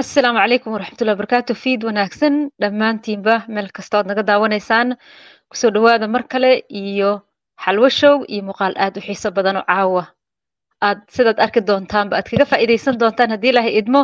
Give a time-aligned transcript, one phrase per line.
[0.00, 4.88] asalaamu calaykum waraxmatullahi wabarakaatu fiid wanaagsan dhammaantiinba meel kasta oad naga daawanaysaan.
[5.50, 7.10] Kusoo dhawaada mar kale iyo
[7.64, 10.02] xalwo show iyo muuqaal aad u xiiso badan oo caawa.
[10.86, 14.00] Aad sidaad arki doontaanba aad kaga faa'iidaysan doontaan haddii ilaahay idmo.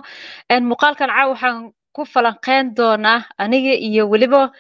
[0.71, 4.51] Muuqaalkan caawa waxaan ku falanqeyn doonaa aniga iyo weliba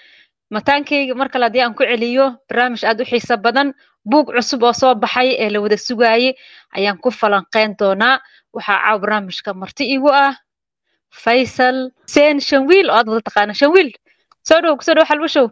[0.54, 3.74] mataankayga mar kale haddii aan ku celiyo barnaamij aad u xiiso badan
[4.10, 6.32] buug cusub oo soo baxay ee la wada sugaayey
[6.76, 8.20] ayaan ku falanqeyn doonaa.
[8.54, 10.32] Waxaa caawa barnaamijka marti igu ah
[11.11, 13.91] faysal sen shanwiil oo aad wada taqaana shanwiil
[14.48, 15.47] soo dhow ku soo dhow xalwo show.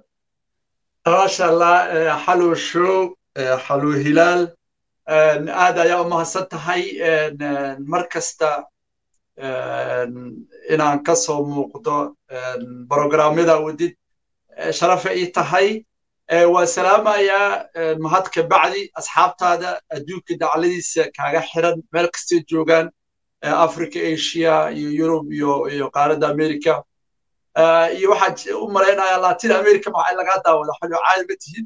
[1.07, 1.77] Maasha allah
[2.27, 3.15] xalwo show
[3.67, 4.43] xalwo hilaal.
[5.65, 6.83] Aad ayaa u mahadsan tahay
[7.93, 8.51] mar kasta
[10.75, 11.97] inaan ka soo muuqdo
[12.89, 13.93] programyada wadid
[14.79, 15.69] sharafa ii tahay.
[16.55, 22.87] Waa salaamayaa mahadka bacdi asxaabtaada adduunka dacladiisa kaaga xiran meel kastay joogaan
[23.67, 26.75] africa asia iyo yurub iyo iyo qaaradda america
[27.99, 28.35] iyo waxaan
[28.65, 31.65] u malaynayaa latin america maxay lagaa daawada xalyo caadi ma tihin.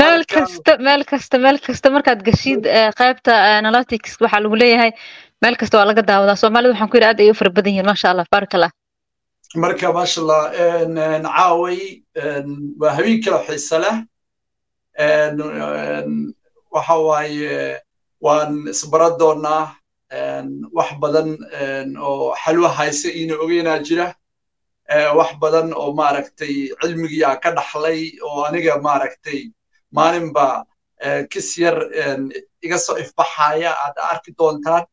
[0.00, 1.86] Meel kasta meel kasta meel kasta.
[1.96, 2.62] Markaad gashid
[3.00, 4.90] qaybta analytics waxaa lagu leeyahay
[5.42, 7.88] meel kasta waa laga daawadaa soomaalida waxaan ku yidhi aad ay u fara badan yihiin
[7.90, 8.70] maasha allah baarak allah.
[9.64, 10.42] Marka maasha allah
[11.36, 11.78] caaway
[12.80, 13.96] waa habeen kale xiise leh.
[16.74, 17.80] Waxa waaye
[18.24, 19.64] waan isbara doonaa
[20.10, 21.36] wax badan
[22.00, 24.14] oo xalwo hayse iina ogeynaa jira.
[25.18, 29.50] Wax badan oo maaragtay cilmigii aan ka dhaxlay oo aniga maaragtay
[29.92, 30.64] maalinba
[31.30, 31.76] kis yar
[32.62, 34.84] iga soo ifbaxaya aad arki doontaan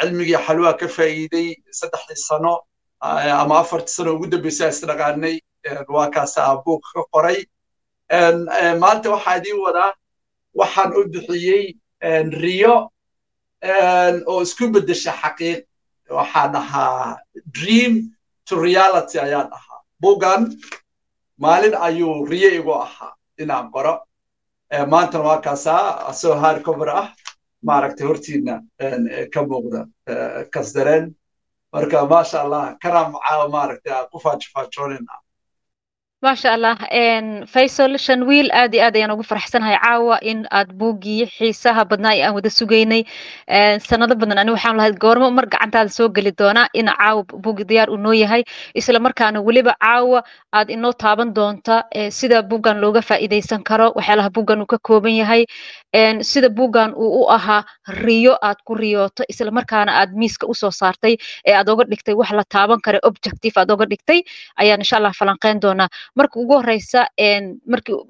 [0.00, 2.54] cilmigii xalwaa ka faa'iiday saddexdii sano
[3.00, 4.14] ama afartii sano.
[4.14, 5.36] Ugu dambaysa isdhaqaanay
[5.88, 7.38] waa kaasa buug ka qoray.
[8.82, 9.94] Maanta waxaa idiin wadaa
[10.54, 11.64] waxaan u bixiyey
[12.42, 12.90] riyo
[14.30, 15.60] oo isku beddesha xaqiiq
[16.18, 17.16] waxaa dhahaa
[17.56, 17.92] dream
[18.48, 20.42] to reality ayaa dhahaa bugan
[21.44, 23.12] maalin ayuu riyo igu ahaa
[23.42, 23.94] inaan qoro
[24.92, 27.08] maantana waa kaasaa asoo hard cover ah
[27.68, 28.54] maaragtay hortiina
[29.32, 29.80] ka muuqda
[30.54, 31.04] kasdareen
[31.72, 35.14] marka maasha allah kanaa macaa maaragtay aan ku faajifaajoonina
[36.24, 36.74] maasha allah
[37.54, 39.76] faysal shanwiil aad iyo aad ayaan ugu faraxsanahay.
[39.84, 43.02] Caawa in aad buuggii xiisaha badnaa ee aan wada sugaynay
[43.88, 47.90] sanado badan ani waxaan lahayd goormo mar gacantaada soo geli doonaa in caawa buuggi diyaar
[47.90, 48.42] uu noo yahay.
[48.74, 50.22] Isla markaana weliba caawa
[50.58, 51.76] aad inoo taaban doonta
[52.18, 55.44] sida buuggan looga faa'iidaysan karo waxyaalaha buuggan uu ka kooban yahay
[56.30, 57.62] sida buuggan uu u ahaa
[58.06, 61.14] riyo aad ku riyooto isla markaana aad miiska u soo saartay
[61.48, 64.20] ee aad oga dhigtay wax la taaban kara objective aad oga dhigtay
[64.62, 65.12] ayaan insha allah
[65.64, 67.00] doonaa marka ugu horeysa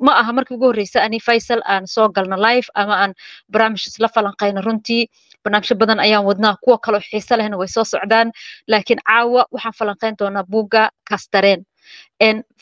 [0.07, 3.13] ma aha markii ugu horeysa ani faysal aan soo galno live ama aan
[3.53, 5.03] barnaamij isla falanqeyno runtii
[5.45, 8.33] barnaamijyo badan ayaan wadnaa kuwa kaloo xiise lehna way soo socdaan
[8.69, 11.61] laakiin caawa waxaan falanqeyn doonaa buugga kastareen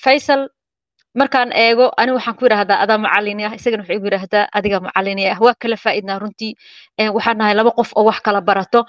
[0.04, 0.48] faysal
[1.14, 5.26] markaan eego ani waxaan ku yidhahdaa adaa macalini ah isagana wuxuu igu yidhahdaa adiga macalini
[5.32, 6.54] ah waa kala faa'idnaa runtii.
[7.16, 8.80] Waxaan nahay laba qof oo wax kala barato.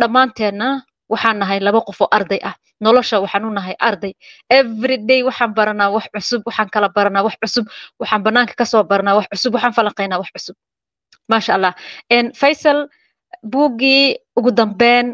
[0.00, 0.68] Dhammaanteenna
[1.12, 2.54] waxaan nahay laba qof oo arday ah.
[2.84, 4.12] Nolosha waxaan u nahay arday.
[4.50, 7.64] Everyday waxaan baranaa wax cusub waxaan kala baranaa wax cusub
[8.00, 10.56] waxaan banaanka ka soo baranaa wax cusub waxaan falanqaynaa wax cusub.
[11.30, 11.72] Maasha allah
[12.40, 12.78] faysal
[13.52, 15.06] buuggii ugu dambeyn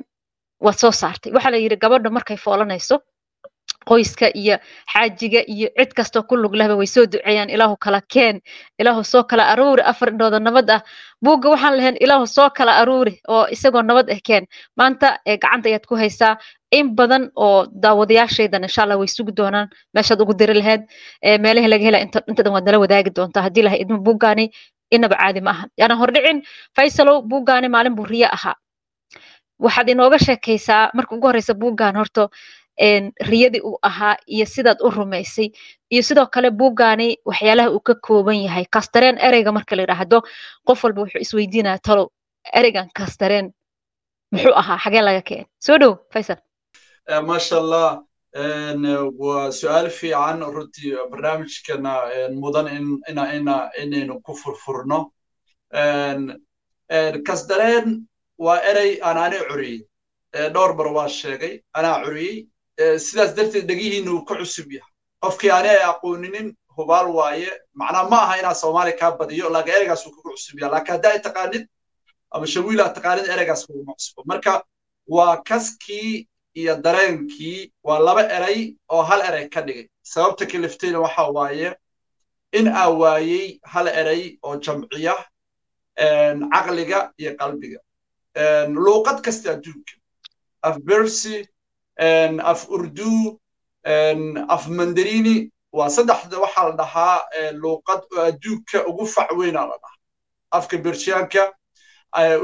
[0.65, 1.33] waad soo saartay.
[1.33, 2.97] Waxaa la yidhi gabadha markay foolanayso
[3.89, 4.59] qoyska iyo
[4.93, 7.51] xaajiga iyo cid kastoo ku lug lehba way soo duceeyaan.
[7.51, 8.41] Ilaahu kala keen
[8.79, 9.83] ilaahu soo kala aruuri.
[9.83, 10.81] Afar indhooda nabad ah.
[11.25, 14.45] Buugga waxaan lahayn ilaahu soo kala aruuri oo isagoo nabad ah keen.
[14.77, 16.37] Maanta gacanta ayaad ku haysaa.
[16.73, 19.69] In badan oo daawadayaashaydan insha allah way sugi doonaan.
[19.95, 20.83] Meeshaad ugu diri lahayd
[21.43, 23.43] meelaha laga hela inta waad nala wadaagi doontaa.
[23.43, 24.51] Haddii lahay idmo buuggaani
[24.91, 25.65] inaba caadi ma aha.
[25.81, 26.43] Yaana hordhicin.
[26.77, 28.55] Faysalow buuggaani maalin buu ahaa.
[29.61, 30.91] Waxaad inooga sheekaysaa.
[30.95, 32.31] Marka ugu horeysa buuggan horto
[33.31, 35.49] riyadii uu ahaa iyo sidaad u rumaysay
[35.93, 38.65] iyo sidoo kale buuggaani waxyaalaha uu ka kooban yahay.
[38.71, 40.23] Kastareen ereyga marka la yidhaahdo
[40.67, 42.07] qof walba wuxuu isweydiinaya talow
[42.59, 43.53] ereygan kastareen
[44.33, 44.79] muxuu ahaa?
[44.85, 45.45] Xagee laga keen?
[45.67, 46.39] Soo dhow faysal.
[47.29, 48.03] Maasha allah
[49.23, 50.41] waa su'aal fiican.
[50.55, 51.93] Runtii barnaamijkana
[52.43, 52.67] mudan
[53.83, 55.13] inaynu ku furfurno.
[57.27, 59.81] Kasdareen waa erey aan anaa curiyey.
[60.55, 61.61] Dhowr bar waa sheegay.
[61.75, 62.47] Anaa curiyey
[63.07, 64.93] sidaas darteed dhegihiina uu ka cusub yahay.
[65.23, 67.51] Qofkii ani ay aqooninin hubaal waaye.
[67.75, 70.73] Macnaa ma aha inaa soomaali kaa badiyo laakiin ereygaas uu kaga cusub yahay.
[70.75, 71.65] Laakiin haddaa taqaanid
[72.35, 74.53] ama shawiil aad taqaanid ereygaas kuguma cusbo marka
[75.17, 76.29] waa kaskii
[76.61, 79.87] iyo dareenkii waa laba erey oo hal erey ka dhigay.
[80.03, 81.69] Sababta kaliftayna waxa waaye
[82.59, 85.15] in aa waayey hal erey oo jamciya
[86.53, 87.79] caqliga iyo qalbiga.
[88.85, 89.93] Luuqad kasta adduunka.
[90.63, 91.49] Afbersi
[92.51, 93.39] af urdu
[94.55, 97.19] af mandarini waa saddexda waxaa la dhahaa
[97.63, 99.99] luuqad adduunka ugu fac weyna la dhahaa.
[100.53, 101.43] Afka bershiyaanka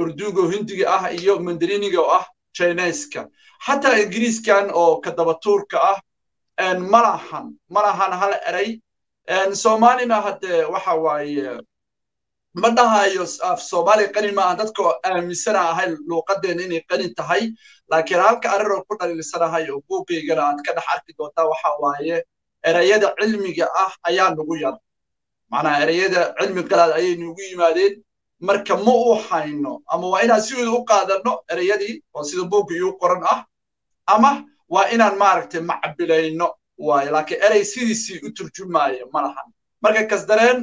[0.03, 2.27] urduga hindiga ah iyo mandariniga oo ah
[2.57, 3.21] chineska
[3.67, 5.99] xataa ingiriiskan oo kadabatuurka ah
[6.93, 8.81] malahan malahan hal eray.
[9.63, 11.61] Soomaalina hadde waxa waaye
[12.63, 17.43] ma dhahayo af soomaali qani maaha dadka aaminsana ahay luuqadeena inay qani tahay
[17.91, 22.17] laakiin halka arrinoo ku dhaliilsanahay oo buugaygana aad ka dhex arki doontaa waxa waaye
[22.69, 24.77] erayada cilmiga ah ayaa nugu yar.
[25.53, 27.95] Macnaha erayada cilmi qalaad ayay nugu yimaadeen.
[28.49, 32.91] Marka ma u hayno ama waa inaan sidooda u qaadanno erayadii oo sida buugga iu
[33.01, 33.41] qoran ah
[34.15, 34.31] ama
[34.75, 36.49] waa inaan maaragtay macbilayno
[36.87, 39.47] waayo laakiin erey sidiisii u turjumaayo ma lahan.
[39.83, 40.61] Marka kasdareen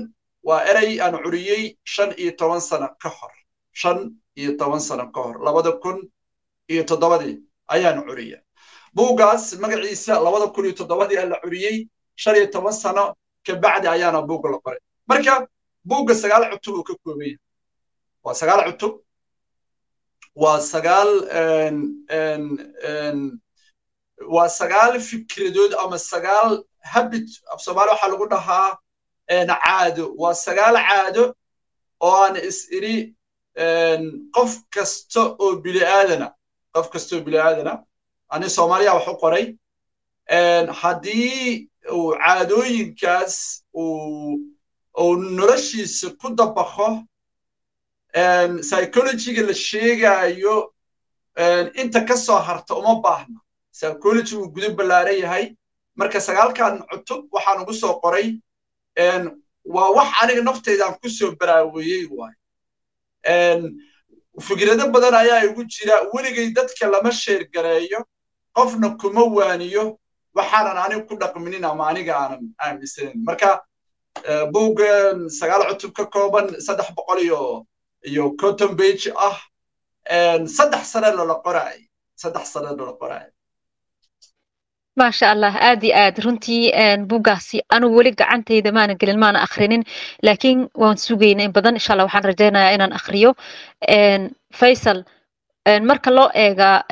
[0.47, 1.63] waa erey aan curiyey
[1.93, 3.33] shan iyo toban sano ka hor.
[3.71, 3.97] Shan
[4.35, 5.35] iyo toban sano ka hor.
[5.45, 5.97] Labada kun
[6.71, 7.35] iyo toddobadii
[7.73, 8.39] ayaan curiya.
[8.95, 11.77] Buuggaas magaciisa labada kun iyo toddobadii aa la curiyey
[12.15, 14.79] shan iyo toban sano kabacdi ayaana buugga la qoray.
[15.09, 15.47] Marka
[15.89, 17.37] buugga sagaal cutub uu ka kooban yahay
[18.23, 18.93] waa sagaal cutub.
[20.35, 21.09] Waa sagaal
[24.35, 26.63] waa sagaal fikradood ama sagaal
[26.93, 28.77] habit af soomaali waxaa lagu dhahaa
[29.27, 30.13] caado.
[30.17, 31.33] Waa sagaal caado
[32.01, 33.15] oo aan is idhi
[34.35, 36.27] qof kasta oo biliaadana
[36.73, 37.83] qof kasta oo biliaadana
[38.29, 39.45] ani soomaaliya wax u qoray.
[40.81, 46.87] Haddii uu caadooyinkaas uu noloshiisa ku dabaqo
[48.61, 50.73] psychologyga la sheegaayo
[51.81, 53.39] inta ka soo harta uma baahna.
[53.71, 55.55] Psychology uu gudo ballaaran yahay.
[55.95, 58.39] Marka sagaalkan cutub waxaan ugu soo qoray
[59.75, 62.35] waa wax aniga naftaydaan ku soo baraaweeyey waay.
[64.41, 65.95] Fikrado badan ayaa igu jira.
[66.13, 67.99] Weligay dadka lama sheergareeyo
[68.55, 69.99] qofna kuma waaniyo
[70.35, 73.17] waxaanan aniga ku dhaqminin ama aniga aanan aaminsanayn.
[73.27, 73.61] Marka
[74.53, 77.65] buuggan sagaal cutub ka kooban saddex boqol iyo
[78.05, 79.37] iyo cotton bage ah
[80.57, 81.79] saddex sane lala qoraay
[82.21, 83.27] saddex sane lala qoraay
[84.95, 86.15] maasha allah aad iyo aad.
[86.23, 86.71] Runtii
[87.09, 89.83] buuggaasi anugu weli gacantayda maana gelin maana akhrinin.
[90.23, 91.75] Laakiin waan sugayna in badan.
[91.75, 93.33] Insha waxaan rajaynayaa inaan akhriyo.
[94.59, 95.03] Faysal
[95.89, 96.83] marka loo eega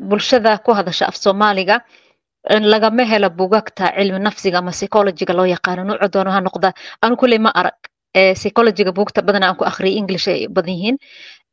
[0.00, 1.80] bulshada ku hadasha af soomaaliga
[2.72, 5.84] lagama helo buugagta cilmi nafsiga ama psychologyga loo yaqaano.
[5.84, 6.72] Nuucu doono ha noqda
[7.02, 7.76] anu kulley ma arag.
[8.34, 10.96] Psychologyga buugta badan aan ku akhriyay english ay badan yihiin.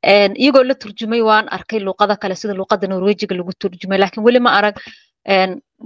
[0.03, 3.97] Iyagoo la turjumay waan arkay luuqada kale sida luuqada norwejiga lagu turjumay.
[3.99, 4.75] Laakiin weli ma arag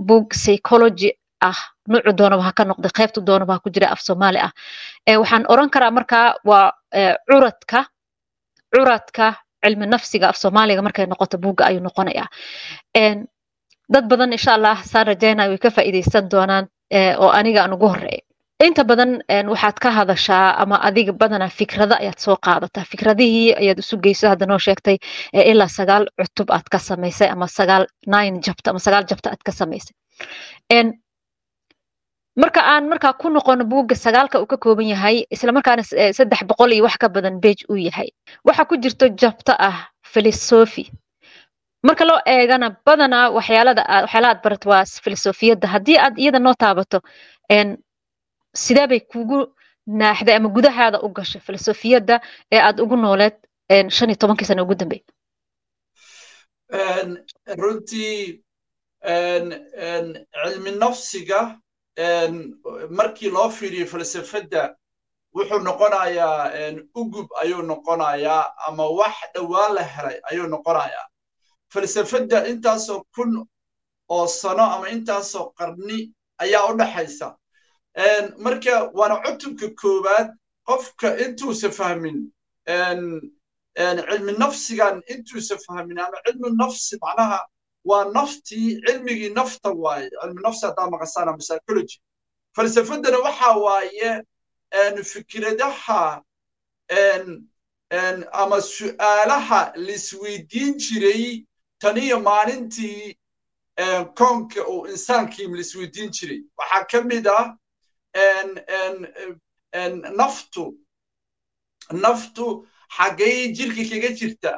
[0.08, 1.12] book psychology
[1.42, 1.58] ah
[1.88, 4.52] nuucu doonaba ha ka noqday qaybtu doonaba ha ku jira af soomaali ah.
[5.22, 6.72] Waxaan oran karaa markaa waa
[7.30, 7.80] curadka
[8.74, 12.28] curadka cilmi nafsiga af soomaaliga markay noqoto buugga ayuu noqonayaa.
[13.94, 16.66] Dad badan insha allah saan rajaynaya way ka faa'iidaysan doonaan
[17.24, 18.24] oo aniga aan ugu horeeyo
[18.68, 19.12] inta badan
[19.54, 22.86] waxaad ka hadashaa ama adiga badanaa fikrada ayaad soo qaadataa.
[22.92, 24.98] Fikradihii ayaad isu geyso hadda noo sheegtay
[25.34, 29.52] ilaa sagaal cutub aad ka samaysay ama sagaal nine jabta ama sagaal jabta aad ka
[29.52, 29.96] samaysay.
[32.42, 35.84] Marka aan markaa ku noqono buugga sagaalka uu ka kooban yahay isla markaana
[36.18, 38.10] saddex boqol iyo wax ka badan bage uu yahay.
[38.48, 39.78] Waxa ku jirto jabta ah
[40.14, 40.86] philosophy
[41.84, 47.00] marka loo eegana badanaa waxyaalada waxyaalaha aad barat waa filosofiyadda haddii aad iyada noo taabato
[48.54, 49.40] sidee bay kugu
[49.88, 52.16] naaxday ama gudahaada u gashay filosofiyadda
[52.52, 53.36] ee aad ugu nooleed
[53.90, 55.02] shan iyo tobankii sano ugu dambey
[57.58, 58.44] runtii
[60.44, 61.40] cilmi nafsiga
[62.90, 64.76] markii loo fiiriyo falsafadda
[65.36, 66.52] wuxuu noqonayaa
[66.96, 71.06] ugub ayuu noqonayaa ama wax dhowaan la helay ayuu noqonayaa.
[71.74, 73.48] Falsafadda intaasoo kun
[74.10, 77.36] oo sano ama intaasoo qarni ayaa u dhaxaysa
[78.38, 80.28] marka waana cutubka koowaad
[80.68, 82.32] qofka intuusa fahmin
[83.76, 87.40] cilmi nafsigan intuusa fahmin ama cilmi nafsi macnaha
[87.86, 90.10] waa naftii cilmigii nafta waaye.
[90.22, 91.98] Cilmi nafsi haddaa maqasaan ama psychology.
[92.56, 94.24] Falsafaddana waxa waaye
[95.04, 96.22] fikradaha
[98.32, 101.46] ama su'aalaha laisweydiin jiray
[101.80, 103.18] taniyo maalintii
[104.16, 106.42] koonka uu insaankii laisweydiin jiray.
[106.58, 107.56] Waxaa ka mid ah
[110.20, 110.76] naftu.
[111.92, 112.66] Naftu
[112.98, 114.54] xaggay jirka kaga jirta.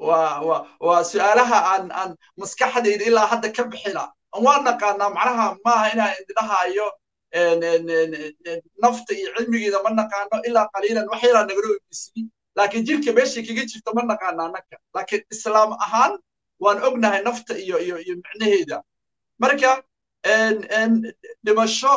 [0.00, 4.04] Waa su'aalaha aan aan maskaxdayda ilaa hadda ka bixina
[4.44, 6.86] waa naqaanaa macnaha maaha inaan idhahayo
[8.82, 12.24] nafta iyo cilmigeeda ma naqaano ilaa qaliilan wax yaraa nagala ogisiyey
[12.56, 16.12] laakiin jirka meeshay kaga jirta ma naqaana annaka laakiin islaam ahaan
[16.62, 18.76] waan ognahay nafta iyo iyo iyo micnaheeda.
[19.42, 19.70] Marka
[21.44, 21.92] dhimasho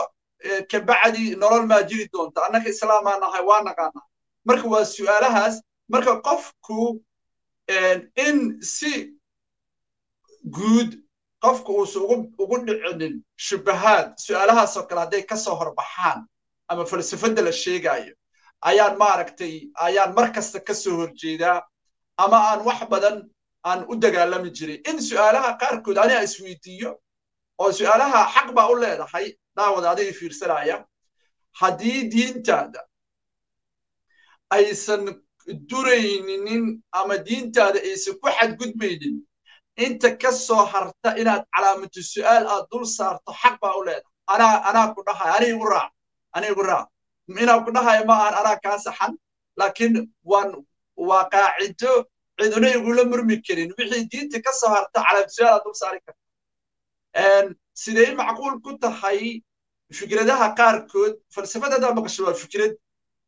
[0.72, 4.06] kabacdi nolol maa jiri doonta annaka islaamaa nahay waa naqaanaa.
[4.48, 5.56] Marka waa su'aalahaas
[5.94, 6.78] marka qofku
[8.26, 8.92] in si
[10.58, 10.90] guud
[11.44, 12.04] qofku uusan
[12.42, 13.14] ugu dhicinin
[13.48, 16.20] shubahaad su'aalahaasoo kale hadday ka soo horbaxaan
[16.72, 18.14] ama falsafadda la sheegaayo
[18.70, 19.54] ayaan maaragtay
[19.88, 21.58] ayaan mar kasta ka soo horjeedaa
[22.24, 23.18] ama aan wax badan
[23.70, 24.78] aan u dagaalami jiray.
[24.90, 26.92] In su'aalaha qaarkood aniga isweydiiyo
[27.62, 30.76] oo su'aalaha xaq baa u leedahay daawada adiga fiirsanaya
[31.62, 32.82] haddii diintaada
[34.58, 35.04] aysan
[35.72, 36.64] durayninin
[37.00, 39.16] ama diintaada aysan ku xadgudbaynin
[39.86, 44.56] inta ka soo harta inaad calaamatu su'aal aad dul saarto xaq baa u leedahay anaa
[44.70, 45.92] anaa ku dhahay aniga igu raac
[46.36, 46.88] aniga igu raac
[47.44, 49.14] inaan ku dhahayo ma aan anaa kaa saxan
[49.60, 49.94] laakiin
[50.32, 50.50] waan
[51.10, 51.92] waa qaacido
[52.40, 56.22] ciduna igula murmi karin wixii diinta ka soo harta calaamatu su'aal aad dul saari karta
[57.84, 59.42] siday macquul ku tahay
[60.00, 61.14] fikradaha qaarkood?
[61.36, 62.74] Falsafada haddaa maqasho waa fikrad.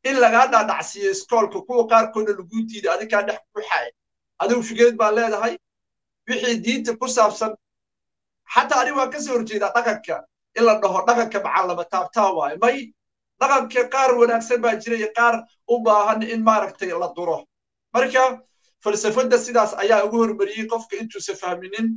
[0.09, 3.91] In lagaa dhaadhacsiiyo iskoolka kuwa qaarkoodna lagu diida adigaa dhex buuxaya
[4.41, 5.53] adigu fikrad baa leedahay.
[6.29, 7.51] Wixii diinta ku saabsan
[8.53, 10.15] xataa anigu waan ka soo horjeedaa dhaqanka.
[10.57, 12.57] In la dhaho dhaqanka macallama taabtaa waayo.
[12.63, 12.77] May
[13.41, 15.35] dhaqanka qaar wanaagsan baa jira iyo qaar
[15.73, 17.37] u baahan in maaragtay la duro.
[17.93, 18.23] Marka
[18.83, 21.87] falsafadda sidaas ayaa ugu hormariyey qofka intuusa fahminin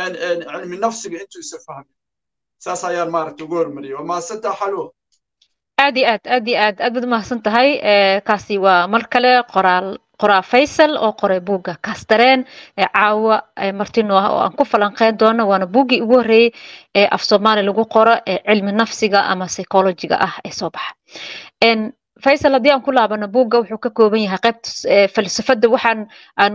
[0.00, 1.94] cilmi nafsiga intuusa fahmin
[2.64, 4.84] saas ayaan maaragtay ugu hormariyey waa mahadsantaa xalwo
[5.84, 7.68] aad iyo aad aad iyo aad aad baad umahadsan tahay
[8.28, 9.88] kaasi waa mar kale qoraal
[10.20, 12.40] qoraa faysal oo qoray buugga kastareen
[12.78, 13.36] ee caawa
[13.80, 16.50] martino ah oo aan ku falanqeyn doono waana buuggii ugu horreeyey
[17.00, 20.92] ee af soomaali lagu qoro ee cilmi nafsiga ama psychologiga ah ee soo baxa
[22.24, 24.68] faysal haddii aan ku laabano buugga wuxuu ka kooban yahay qaybta
[25.14, 25.68] falsafadda.
[25.68, 26.08] Waxaan
[26.42, 26.54] aan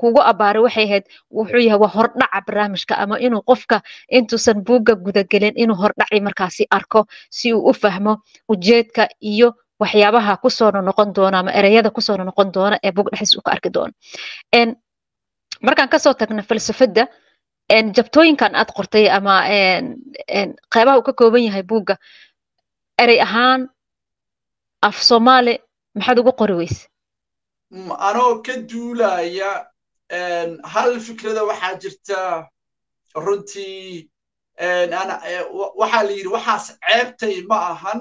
[0.00, 5.54] kugu abaaray waxay ahayd wuxuu yahay waa hordhaca barnaamijka ama inuu qofka intuusan buugga gudagelin
[5.62, 11.38] inuu hordhaci markaasi arko si uu u fahmo ujeedka iyo waxyaabaha ku soo noqon doona
[11.38, 13.92] ama ereyada ku soo noqon doona ee buug dhexdiis uu ka arki doono.
[15.62, 17.06] Markaan ka soo tagno falsafadda
[17.96, 19.42] jabtooyinkan aad qortay ama
[20.72, 21.96] qeybaha uu ka kooban yahay buugga
[23.02, 23.68] erey ahaan
[24.88, 25.54] af soomaali
[25.96, 26.82] maxaad ugu qori weyse
[28.08, 29.50] anoo ka duulaya
[30.74, 32.18] hal fikrada waxaa jirta
[33.24, 34.08] runtii
[35.80, 38.00] waxaa la yidhi waxaas ceebtay ma ahan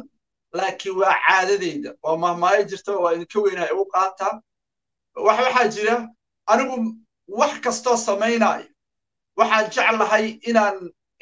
[0.57, 1.89] laakiin waa caadadeyda.
[2.03, 4.33] Oo mahmaayo jirta waa idinka weynaha igu qaataa
[5.27, 5.95] waxaa jira
[6.51, 6.75] anigu
[7.39, 8.65] wax kastoo samaynayo
[9.39, 10.77] waxaan jeclahay inaan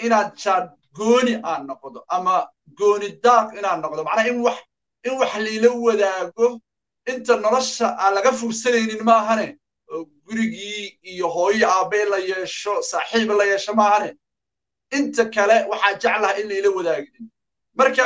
[0.05, 0.65] inaan jaan
[0.97, 2.35] gooni aan noqdo ama
[2.79, 4.01] gooni daaq inaan noqdo.
[4.07, 4.57] Macnaa in wax
[5.05, 6.59] in wax liila wadaago.
[7.11, 9.57] Inta nolosha aan laga fursanaynin maahane
[10.25, 14.13] gurigii iyo hooyo aabbee la yeesho saaxiib la yeesho maahane.
[14.97, 17.29] Inta kale waxaa jeclaha in layla wadaaginin
[17.77, 18.05] marka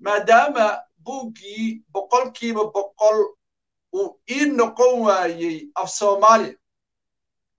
[0.00, 0.66] maadaama
[1.04, 3.18] buuggii boqolkiiba boqol
[3.94, 6.54] uu ii noqon waayey af soomaaliya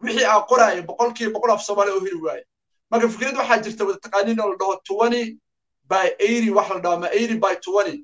[0.03, 2.43] wixii aan qoraayo boqolkiiba boqol af soomaaliya oo heli waaye
[2.91, 5.23] marka fikrad waxaa jirta taqaaniin oo la dhaho twenty
[5.91, 7.97] by eighty wax la dhaho ama eighty by twenty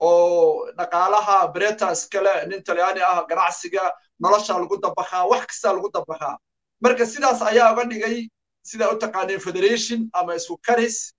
[0.00, 6.36] oo dhaqaalaha breta iskale nin talyaani ah ganacsiga nolosha lagu dabaqaa wax kastaa lagu dabaqaa.
[6.80, 8.28] Marka sidaas ayaa uga dhigay
[8.62, 11.12] sidaa u taqaaneen federation ama isku karis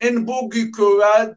[0.00, 1.36] in buuggii koowaad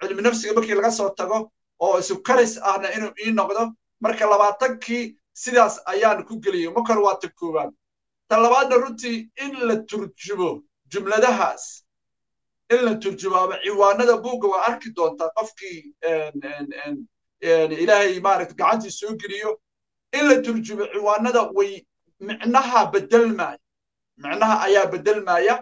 [0.00, 1.38] cilmi nafsiga markii laga soo tago
[1.80, 3.62] oo isku karis ahna inuu ii noqdo
[4.00, 7.70] marka labaatankii sidaas ayaan ku geliyey makor waa ta koowaad.
[8.28, 11.81] Ta labaadna runtii in la turjumo jumladahaas
[12.72, 15.78] in la turjumo ama ciwaanada buugga waa arki doontaa qofkii
[17.82, 19.50] ilaahay maaragta gacantii soo geliyo.
[20.18, 21.72] In la turjumo ciwaanada way
[22.20, 23.58] micnaha bedelmaya
[24.24, 25.54] micnaha ayaa bedelmaya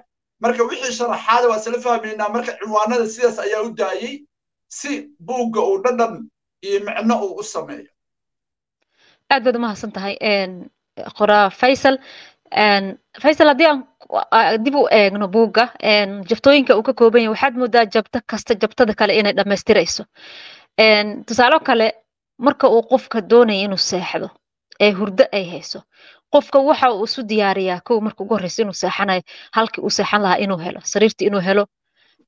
[0.42, 4.14] marka wixii sharaxaada waa isla fahmaynaa marka ciwaanada sidaas ayaa u daayey
[4.78, 4.90] si
[5.26, 6.14] buugga uu dhadhan
[6.66, 7.90] iyo micno uu u sameeyo.
[9.32, 10.14] Aad baad umahadsan tahay
[11.18, 11.96] qoraa faysal
[13.22, 15.64] faysal haddii aan dib u eegno buugga
[16.30, 20.04] jaftooyinka uu ka kooban yahay waxaad moodaa jabto kasta jabtada kale inay dhammaystirayso.
[21.26, 21.92] Tusaalo kale
[22.38, 24.28] marka uu qofka doonaya inuu seexdo
[24.80, 25.82] ee hurdo ay hayso
[26.32, 30.38] qofka waxa uu isu diyaariyaa kow marka ugu horreysa inuu seexanayo halkii uu seexan lahaa
[30.44, 31.66] inuu helo sariirtii inuu helo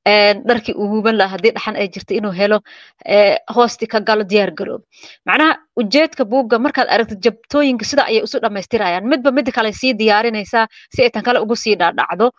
[0.05, 2.59] dharkii uu huban haddii dhaxan ay jirta inuu helo
[3.55, 4.81] hoostii ka galo diyaar garoob
[5.25, 9.05] macnaha ujeedka buugga markaad aragtid jabtooyinka sida ayay isu dhammaystirayaan.
[9.11, 12.31] Midba midda kale sii diyaarinaysaa si ay tan kale ugu sii dhaadhacdo.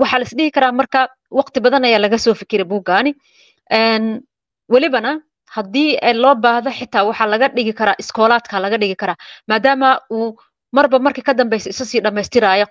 [0.00, 3.12] Waxaa la isdhihi karaa marka waqti badan ayaa laga soo fikiray buuggaani
[4.72, 5.12] welibana
[5.56, 9.16] haddii loo baahdo xitaa waxaa laga dhigi karaa iskoolaadka laga dhigi karaa
[9.48, 10.28] maadaama uu
[10.72, 12.00] marba marka ka dambeysa isu sii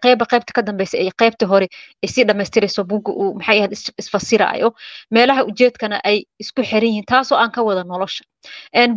[0.03, 1.67] qeyba qeybta ka dambeysa ay qeybta hore
[2.03, 4.73] ay sii dhammaystirayso buugga uu maxay ahayd isfasiraayo
[5.11, 8.23] meelaha ujeedkana ay isku xiran yihiin taasoo aan ka wada nolosha.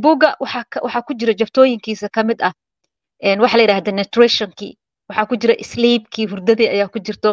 [0.05, 2.53] Buugga waxaa ku jira jabtooyinkiisa ka ah
[3.43, 4.73] waxa la yidhahda nutritionkii
[5.09, 7.31] waxaa ku jira sleepkii hurdadii ayaa ku jirto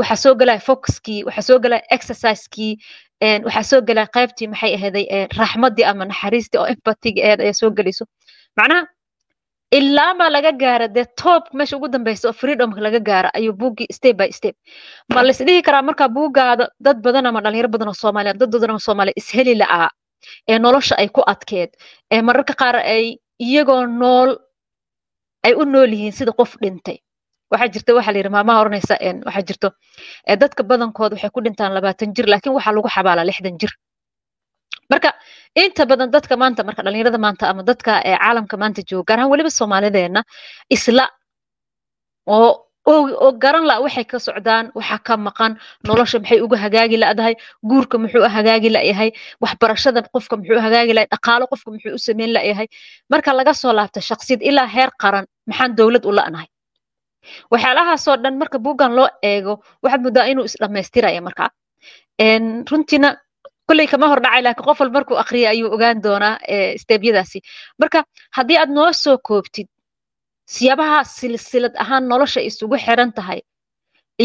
[0.00, 2.72] waxaa soo gelaya focuskii waxaa soo gelaya exercisekii
[3.46, 5.04] waxaa soo gelaya qaybtii maxay ahaday
[5.40, 8.04] raxmadii ama naxariistii oo empathiga aheed ayaa soo gelayso
[8.56, 8.86] macnaha
[9.78, 14.16] ilaama laga gaara dee top meesha ugu dambeysa oo freedomka laga gaara ayuu buuggii step
[14.20, 14.54] by step.
[15.14, 18.70] Ma lais dhihi karaa marka buuggaada dad badan ama dhalinyaro badan oo soomaaliya dad badan
[18.76, 19.88] oo soomaaliya isheli la'aa
[20.50, 21.70] ee nolosha ay ku adkeed
[22.14, 23.04] ee mararka qaar ay
[23.46, 24.30] iyagoo nool
[25.46, 26.98] ay u nool yihiin sida qof dhintay.
[27.52, 28.94] Waxaa jirta waxaa la maamaha oranaysa
[29.26, 29.68] waxaa jirto
[30.42, 33.72] dadka badankood waxay ku dhintaan labaatan jir laakiin waxaa lagu xabaalaa lixdan jir
[34.90, 35.10] marka
[35.62, 39.50] inta badan dadka maanta marka dhalinyarada maanta ama dadka caalamka maanta jooga gaar ahaan weliba
[39.58, 40.20] soomaalideena
[40.76, 41.04] isla
[42.36, 42.50] oo
[42.92, 45.52] oo garan la waxay ka socdaan waxa ka maqan
[45.86, 47.34] nolosha maxay uga hagaagi la'dahay
[47.70, 49.10] guurka muxuu hagaagi la'yahay
[49.44, 52.66] waxbarashada qofka muxuu hagaagi la'yahay dhaqaalo qofka muxuu u sameyn la'yahay.
[53.12, 56.48] Marka laga soo laabto shaksiyad ilaa heer qaran maxaan dowlad u la'nahay?
[57.52, 61.44] Waxyaalahaasoo dhan marka buuggan loo eego waxaad muddaa inuu isdhammaystiraya marka.
[62.70, 63.08] Runtiina
[63.68, 66.34] kulley kama hor dhacay laakiin qof walba markuu akriya ayuu ogaan doonaa
[66.82, 67.38] steebyadaasi
[67.80, 67.98] marka
[68.36, 69.68] haddii aad noo soo koobtid
[70.54, 73.40] siyaabaha silsilad ahaan nolosha isugu xiran tahay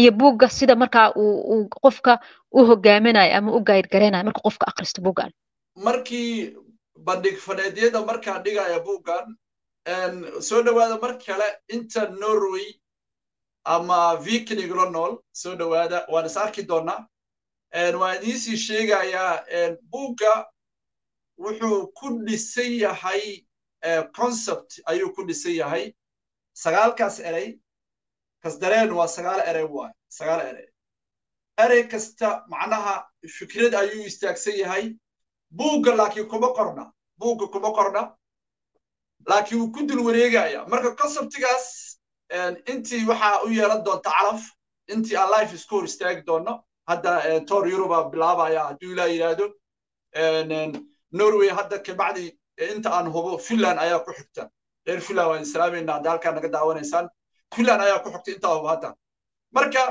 [0.00, 2.12] iyo buugga sida markaa uu qofka
[2.58, 5.30] u hogaaminayo ama u gayrgaraynayo marka qofka akhristo buuggan
[5.86, 6.30] markii
[7.06, 9.26] bandhig faneedyada markaan dhigaya buuggan
[10.48, 12.66] soo dhowaada mar kale inta norway
[13.74, 17.00] ama viking la nool soo dhowaada waan is arki doonaa
[17.72, 19.44] waan idiinsii sheegayaa
[19.90, 20.46] buugga
[21.38, 23.44] wuxuu ku dhisan yahay
[24.16, 25.94] concept ayuu ku dhisan yahay.
[26.54, 27.60] Sagaalkaas erey
[28.42, 30.68] kasdareen waa sagaal erey waay sagaal erey
[31.64, 33.06] erey kasta macnaha
[33.38, 34.94] fikrad ayuu istaagsan yahay.
[35.50, 38.14] Buugga laakiin kuma qorna buugga kuma qorna.
[39.28, 40.66] Laakiin wuu ku dul wareegaya.
[40.68, 41.98] Marka conceptigaas
[42.70, 44.42] intii waxaa u yeelan doonta calaf
[44.88, 47.12] intii aan life isku hor istaagi doono hadda
[47.48, 49.46] tor yuruba bilaabaya hadduu ilaa yidhaahdo
[51.20, 52.24] norway hadda kabacdi
[52.72, 54.42] inta aan hubo finland ayaa ku xigta.
[54.86, 57.06] Reer finland waan islaamaynaa hadda halkaa naga daawanaysaan.
[57.54, 58.94] Finland ayaa ku xigta intaa hubo hadda.
[59.56, 59.82] Marka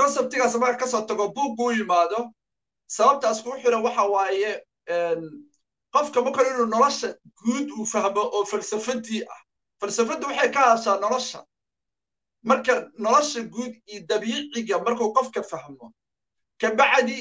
[0.00, 2.20] conceptigaas marka ka soo tago buuggu u yimaado
[2.96, 4.50] sababtaas kuu xiran waxa waaye
[5.94, 7.08] qofka marka inuu nolosha
[7.42, 9.40] guud uu fahmo oo falsafadii ah.
[9.80, 11.38] Falsafaddu waxay ka hadashaa nolosha
[12.50, 12.72] marka
[13.04, 15.86] nolosha guud iyo dabiiciga markuu qofka fahmo
[16.60, 17.18] kabacdi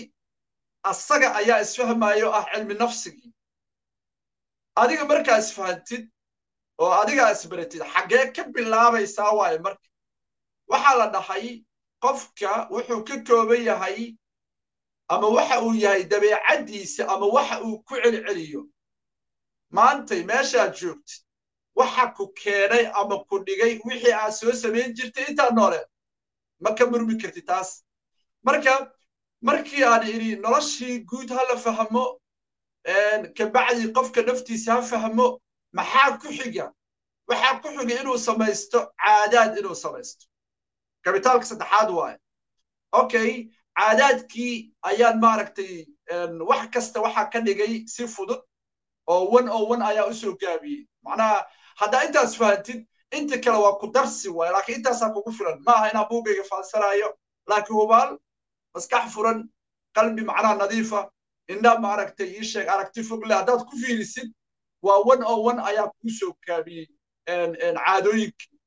[0.92, 3.32] asaga ayaa isfahmayo ah cilmi nafsigii
[4.82, 6.04] adiga markaa isfahantid
[6.82, 9.88] oo adigaa isbaratid xaggee ka bilaabaysaa waaye marka.
[10.72, 11.46] Waxaa la dhahay
[12.04, 14.00] qofka wuxuu ka kooban yahay
[15.14, 18.62] ama waxa uu yahay dabeecaddiisa ama waxa uu ku celceliyo.
[19.76, 21.22] Maantay meeshaad joogtid
[21.80, 25.88] waxa ku keenay ama ku dhigay wixii aad soo samayn jirtay intaad nooleed
[26.64, 27.70] ma ka murmi kartid taas.
[28.46, 28.74] Marka
[29.42, 32.06] markii aan idhi noloshii guud ha la fahmo
[33.38, 35.28] kabacdi qofka naftiisa ha fahmo
[35.74, 36.72] maxaa ku xiga?
[37.30, 40.26] Waxaa ku xiga inuu samaysto caadaad inuu samaysto.
[41.04, 42.18] Kabitaalka saddexaad waaye.
[42.92, 45.86] Okay caadaadkii ayaan maaragtay
[46.50, 48.42] wax kasta waxaa ka dhigay si fudud
[49.08, 50.88] oo one oo one ayaa u soo gaabiyey.
[51.04, 51.46] Macnaha
[51.82, 52.80] haddaa intaas fahantid
[53.18, 55.58] inta kale waa ku darsi waaye laakiin intaasaa kugu filan.
[55.68, 57.10] Maaha inaan buugayga fahansanayo
[57.50, 58.10] laakiin hubaal
[58.74, 59.40] maskax furan
[59.96, 61.00] qalbi macnaha nadiifa.
[61.54, 64.30] Indha maaragtay ii sheeg aragti fogle haddaad ku fiirisid
[64.86, 66.86] waa one oo one ayaa kuu soo gaabiyey
[67.28, 68.58] caadooyinkii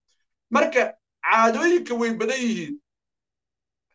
[0.50, 0.82] marka
[1.30, 2.74] caadooyinka way badan yihiin.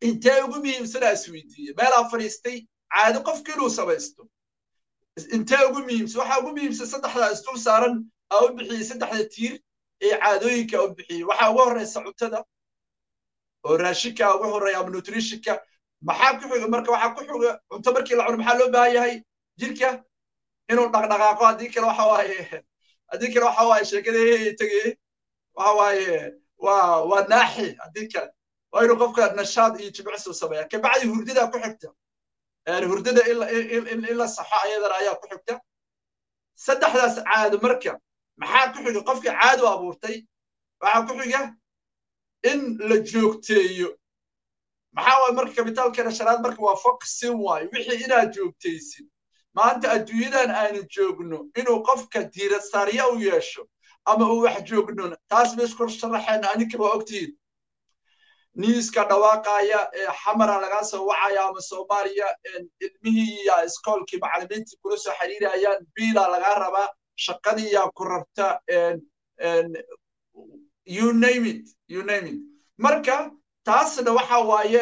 [0.01, 2.57] Intee ugu muhiimsanaa isweydiiye meelaa fadhiistay
[2.93, 4.21] caado qofka inuu samaysto.
[5.35, 7.95] Intee ugu muhiimsan waxaa ugu muhiimsan saddexdaa isdul saaran
[8.33, 9.53] aa u bixiyey saddexda tiir
[10.05, 12.39] ee caadooyinka u bixiyey waxaa uga horreysa cuntada
[13.67, 15.53] oo raashinka uga horreeya ama nutritionka.
[16.07, 16.91] Maxaa ku xiga marka?
[16.91, 19.15] Waxaa ku xiga cunto markii la cuno maxaa loo baahan yahay?
[19.59, 19.89] Jirka
[20.71, 21.43] inuu dhaqdhaqaaqo.
[21.49, 22.37] Haddii kale waxa waaye
[23.11, 24.19] haddii kale waxa waaye sheekada
[24.59, 24.97] tegeye
[25.57, 28.29] waxa waaye waa waa naaxi haddii kale.
[28.71, 30.67] Waa inuu qofka nashaad iyo jimicsi u sameeya.
[30.71, 31.89] Kabacdi hurdada ku xigta.
[32.89, 35.53] Hurdada in la saxo ayadana ayaa ku xigta.
[36.65, 37.91] Saddexdaas caado marka
[38.41, 40.17] maxaa ku xiga qofka caado abuurtay.
[40.81, 41.41] Waxaa ku xiga
[42.51, 43.89] in la joogteeyo.
[44.95, 49.05] Maxaa waay marka kabitaalkeena shanaad marka waa foxin waayo wixii inaad joogtaysid.
[49.55, 53.63] Maanta adduunyadan aanu joogno inuu qofka diirasaarya u yeesho
[54.05, 56.43] ama uu wax joognon taas bay isku sharaxeen?
[56.51, 57.31] Aninkaba ogtihiin
[58.61, 62.27] niiska dhawaaqaya ee xamara lagaa soo wacaya ama soomaaliya
[62.85, 68.59] ilmihii iyo iskoolkii macallimiintii kula soo xiriirayaan biila lagaa rabaa shaqadii yaa ku rabta
[70.85, 72.39] you name it you name it.
[72.79, 73.31] Marka
[73.67, 74.81] taasna waxa waaye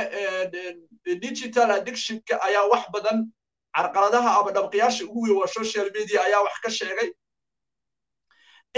[1.26, 3.32] digital addictionka ayaa wax badan
[3.78, 7.10] carqaladaha ama dhabqiyaasha ugu weyn waa social media ayaa wax ka sheegay.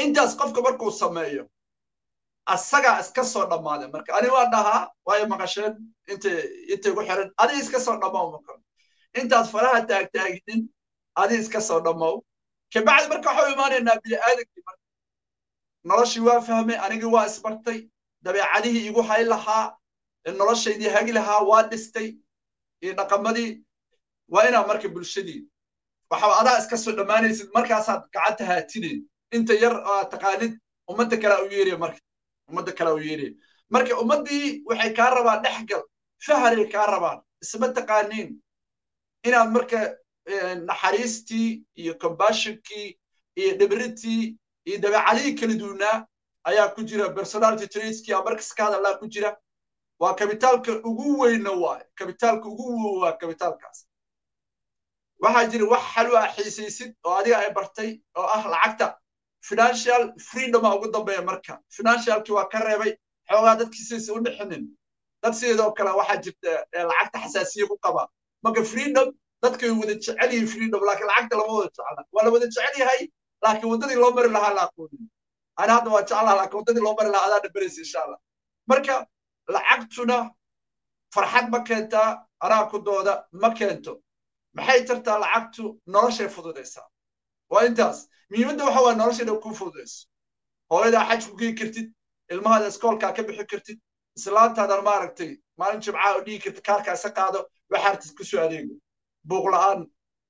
[0.03, 1.43] Intaas qofka markuu sameeyo
[2.45, 5.73] asagaa iska soo dhammaaday marka ani waa dhahaa waayo maqasheen
[6.11, 6.37] intay
[6.73, 8.27] intay ku xiran adi iska soo dhammow
[9.19, 10.61] intaad faraha taagtaaginin
[11.21, 12.15] adi iska soo dhammow
[12.73, 14.84] kabacdi marka waxau imaanaynaa bini'aadankii marka
[15.89, 17.80] noloshii waa fahmay anigii waa isbartay
[18.25, 19.65] dabeecadihii igu hay lahaa
[20.41, 22.08] noloshaydii hagi lahaa waa dhistay
[22.84, 23.51] iyo dhaqamadii
[24.34, 25.41] waa inaa marka bulshadii.
[26.12, 28.99] Waxa adaa iska soo dhammaanaysid markaasaad gacanta haatinayn
[29.36, 29.75] inta yar
[30.13, 30.54] taqaanid
[30.91, 31.99] ummadda kalea u yeeraya marka
[32.49, 33.34] ummadda kalea u yeeraya
[33.75, 35.84] marka ummaddii waxay kaa rabaan dhexgal
[36.25, 38.30] faharay kaa rabaan isma taqaaniin.
[39.28, 39.80] Inaad marka
[40.69, 42.99] naxariistii iyo combashonkii
[43.35, 46.05] iyo dhibritii iyo dabeecadihii kala duwnaa
[46.43, 47.09] ayaa ku jira.
[47.13, 49.38] Personality traitskii aa markas ka hadallaa ku jira
[49.99, 53.88] waa kabitaalka ugu weyna waaye kabitaalka ugu weyn waa kabitaalkaas.
[55.19, 58.97] Waxaa jira wax xalu ah xiisaysid oo adiga ay bartay oo ah lacagta.
[59.41, 61.59] Financial freedom a ugu dambeeya marka.
[61.69, 62.97] Financialkii waa ka reebay.
[63.29, 64.65] Xoogaa dadkiisaysa u dhixinin.
[65.23, 68.07] Dad sideedoo kale waxaa jirta lacagta xasaasiye ku qaba
[68.43, 69.13] marka freedom
[69.45, 73.01] dadkay wada jecel yihiin freedom laakiin lacagta lama wada jecla waa la wada jecel yahay
[73.43, 75.03] laakiin waddadii loo mari lahaa la aqoonin
[75.62, 78.19] ana hadda waa jeclaha laakiin waddadii loo mari lahaa adaana beraysa insha allah
[78.71, 78.95] marka
[79.55, 80.17] lacagtuna
[81.15, 82.10] farxad ma keentaa
[82.45, 83.93] anaa ku dooda ma keento.
[84.58, 86.88] Maxay tartaa lacagtu noloshay fududaysaa?
[87.51, 87.97] Waa intaas.
[88.31, 90.08] Muhiimadda waxa waa noloshayna ku fududayso.
[90.71, 91.88] Hooyadaa xaj ku gei kartid
[92.34, 93.77] ilmahaada iskoolkaa ka bixi kartid
[94.17, 97.39] islaantaadan maaragtay maalin jimcaha oo dhigi kartid kaarkaa isa qaado
[97.73, 98.73] waxaartid ku soo adeego
[99.29, 99.79] buuq la'aan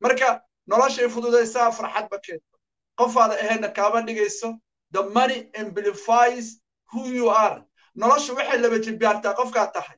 [0.04, 0.30] marka
[0.72, 2.56] noloshay fududaysaa farxad ma keento.
[3.00, 4.50] Qofaada ahayna kaama dhigayso
[4.92, 6.46] the money amplifies
[6.92, 7.58] who you are.
[8.02, 9.98] Noloshu waxay laba jimbaartaa qofkaa tahay.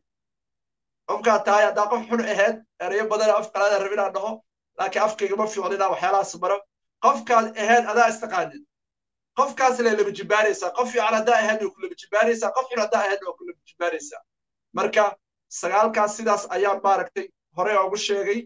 [1.10, 2.56] Qofkaa tahay haddaa qof xun ahayd
[2.86, 4.32] erayo badan af qalaada rab inaan dhaho
[4.80, 6.58] laakiin afkayga ma fiicno inaan waxyaalahaas maro.
[7.06, 8.64] Qofkaad ahayd adaa istaqaanid.
[9.38, 11.96] Qofkaas le laba jimbaaraysaa qof fiican haddaa ahayd waa ku laba
[12.58, 13.62] qof xun haddaa ahayd waa ku laba
[14.78, 15.04] marka
[15.62, 17.26] sagaalkaas sidaas ayaan maaragtay
[17.58, 18.40] hore ugu sheegay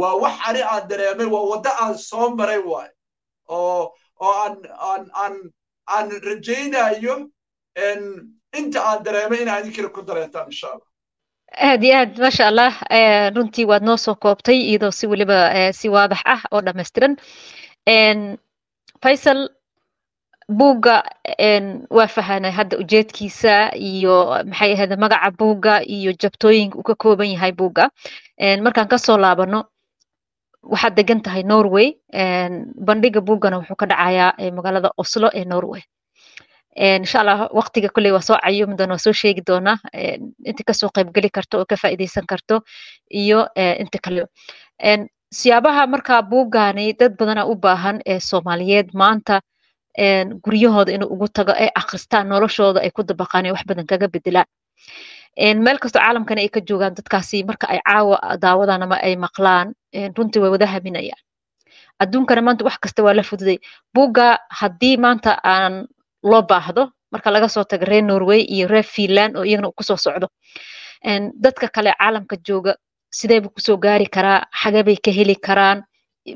[0.00, 2.90] waa wax ani aan dareemay waa waddo aan soo maray waaye
[3.48, 3.92] oo
[4.24, 4.54] oo aan
[4.90, 5.34] aan aan
[5.94, 7.14] aan rajaynayo
[8.58, 10.88] inta aan dareemay in aan idinkana ku dareentaan insha allah
[11.68, 12.72] aad iyo aad maasha allah
[13.36, 15.38] runtii waad noo soo koobtay iyadoo si weliba
[15.78, 17.14] si waadax ah oo dhammaystiran.
[19.02, 19.40] Faysal
[20.48, 20.96] buugga
[21.96, 23.54] waa fahanay hadda ujeedkiisa
[23.90, 24.16] iyo
[24.48, 27.90] maxay ahayd magaca buugga iyo jabtooyinka uu ka kooban yahay buugga.
[28.64, 29.64] Markaan ka soo laabano
[30.72, 31.88] waxaad degan tahay norway
[32.88, 35.82] bandhiga buuggana wuxuu ka dhacayaa magaalada oslo ee norway.
[36.76, 39.76] Insha allah waqtiga kolley waa soo cayumi waa soo sheegi doonaa
[40.50, 42.60] inta ka soo qaybgeli karto oo ka faa'iidaysan karto
[43.10, 43.46] iyo
[43.82, 44.22] inta kale.
[45.34, 49.40] Siyaabaha markaa buuggaani dad badana u baahan ee soomaaliyeed maanta
[50.44, 54.46] guryahooda inuu ugu tago ay akhristaan noloshooda ay ku dabaqaan wax badan kaga bedelaan
[55.64, 59.74] meel kastoo caalamkana ay ka joogaan dadkaasi marka ay caawa daawadaan ama ay maqlaan
[60.16, 61.20] runtii way wada haminayaan
[62.02, 63.58] adduunkana maanta wax kasta waa la fududay.
[63.94, 65.86] Buugga haddii maanta aan
[66.30, 69.96] loo baahdo marka laga soo tago reer norway iyo reer finland oo iyagana ku soo
[69.96, 70.26] socdo
[71.44, 72.74] dadka kale caalamka jooga
[73.10, 74.46] sidee buu ku soo gaari karaa?
[74.62, 75.84] Xagee bay ka heli karaan?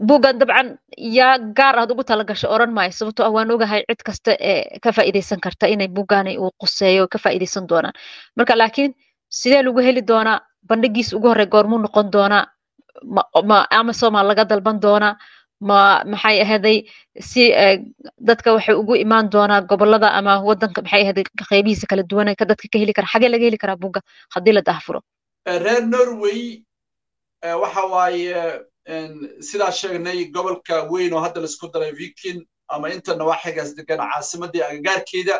[0.00, 4.32] Buuggan dabcan yaa gaar aad ugu talagasho oran maayo sababtoo ah waan ogahay cid kasta
[4.40, 7.94] ee ka faa'iidaysan karta inay buuggaani uu quseeyo ka faa'iidaysan doonaan.
[8.36, 8.94] Marka laakiin
[9.28, 10.40] sidee lagu heli doonaa?
[10.68, 12.44] Bandhigiis ugu horey goormuu noqon doonaa
[13.50, 15.14] ma amazoma laga dalban doonaa
[15.68, 15.78] ma
[16.12, 16.76] maxay ahaday
[17.30, 17.42] si
[18.28, 22.68] dadka waxay ugu imaan doonaa gobollada ama wadanka maxay ahaday qeybihiisa kala duwan ka dadka
[22.72, 24.00] ka heli kara xagee laga heli karaa buugga
[24.34, 25.00] haddii la daahfuro?
[25.64, 26.62] Reer norway
[27.62, 28.62] waxa waaye
[29.48, 32.38] sidaa sheegnay gobolka weyn oo hadda la isku daray vikin
[32.74, 35.36] ama inta nawaaxigaas degan caasimadii agagaarkeeda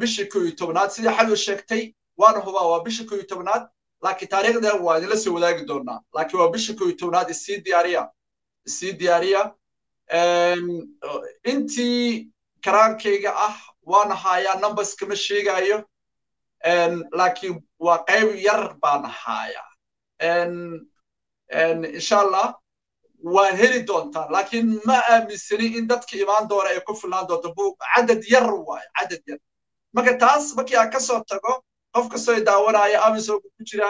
[0.00, 1.82] bishii ko iyo tobnaad sidii xalwa sheegtay
[2.20, 3.62] waana hubaa waa bishii ko iyo tobnaad
[4.02, 6.00] laakiin taariikhda waa idinla soo wadaagi doonaa.
[6.14, 8.02] Laakiin waa bishii ko iyo tobnaad isii diyaariya.
[8.68, 9.42] Isii diyaariya.
[11.52, 12.30] Intii
[12.64, 15.78] karaankayga ah waan hayaa numbers kama sheegayo
[17.18, 19.68] laakiin waa qayb yar baan hayaa
[21.98, 22.54] insha allah
[23.34, 27.48] waa heli doontaan laakiin ma aaminsani in dadka imaan doona ay ku filnaan doonto.
[27.94, 29.38] Cadad yar waaye cadad yar.
[29.94, 31.52] Marka taas markii aan ka soo tago
[31.96, 33.88] qof kastoo daawanaya amisonka ku jira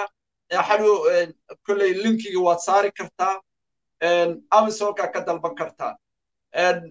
[0.69, 0.90] xalu
[1.66, 3.35] kolley linkiga waad saari kartaa
[4.59, 5.92] amisonka ka dalban kartaa.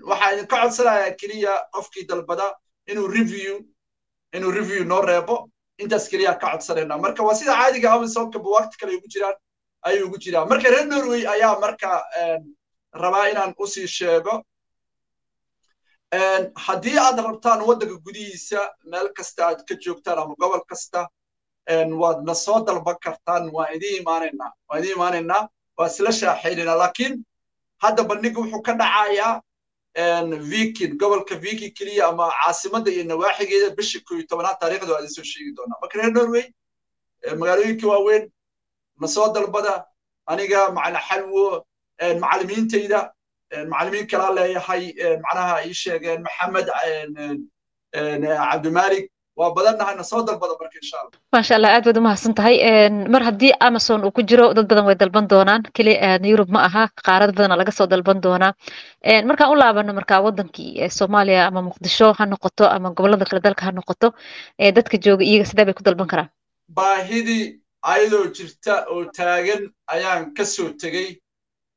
[0.09, 2.47] Waxaa idinka codsanayaa keliya qofkii dalbada
[2.91, 3.53] inuu review
[4.35, 5.35] inuu review noo reebo.
[5.83, 6.97] Intaas keliya ka codsanayna.
[6.97, 9.35] Marka waa sida caadiga amisonka buwaagta kale ugu jiraan
[9.87, 10.45] ayuu ugu jiraa.
[10.51, 11.89] Marka reer norway ayaa marka
[12.93, 14.43] rabaa inaan u sii sheego
[16.11, 21.07] haddii aad rabtaan waddanka gudihiisa meel kasta aad ka joogtaan ama gobol kasta
[22.01, 27.25] waad na soo dalban kartaan waa idiin imaanaynaa waa idiin imaanaynaa waa isla shaaxaynaynaa laakiin
[27.83, 29.41] hadda bandhiga wuxuu ka dhacayaa
[30.51, 35.09] vikin gobolka vikin keliya ama caasimadda iyo nawaaxigeeda bishii koo iyo tobanaad taariikhda waa idin
[35.15, 36.45] soo sheegi doonaa marka reer norway
[37.39, 38.31] magaalooyinka waaweyn
[39.01, 39.85] na soo dalbada
[40.25, 41.65] aniga macna xalwo
[42.21, 42.99] macallimiintayda
[43.71, 44.83] macallimiin kalaa leeyahay
[45.25, 46.67] macnaha ii sheegeen maxamed
[47.93, 49.05] cabdimalik.
[49.39, 51.11] Waa badannahay na soo dalbada marka insha allah.
[51.33, 52.55] Maasha allah aad baad umahadsan tahay.
[53.13, 55.61] Mar haddii amazon uu ku jiro dad badan way dalban doonaan.
[55.75, 55.93] Keli
[56.31, 58.53] yurub ma aha qaarad badana laga soo dalban doonaa.
[59.29, 63.71] Markaan u laabano markaa wadankii soomaaliya ama muqdisho ha noqoto ama gobollada kale dalka ha
[63.79, 64.07] noqoto
[64.77, 66.29] dadka jooga iyaga sidee bay ku dalban karaan.
[66.77, 67.59] Baahidii
[67.93, 71.19] ayadoo jirta oo taagan ayaan ka soo tegey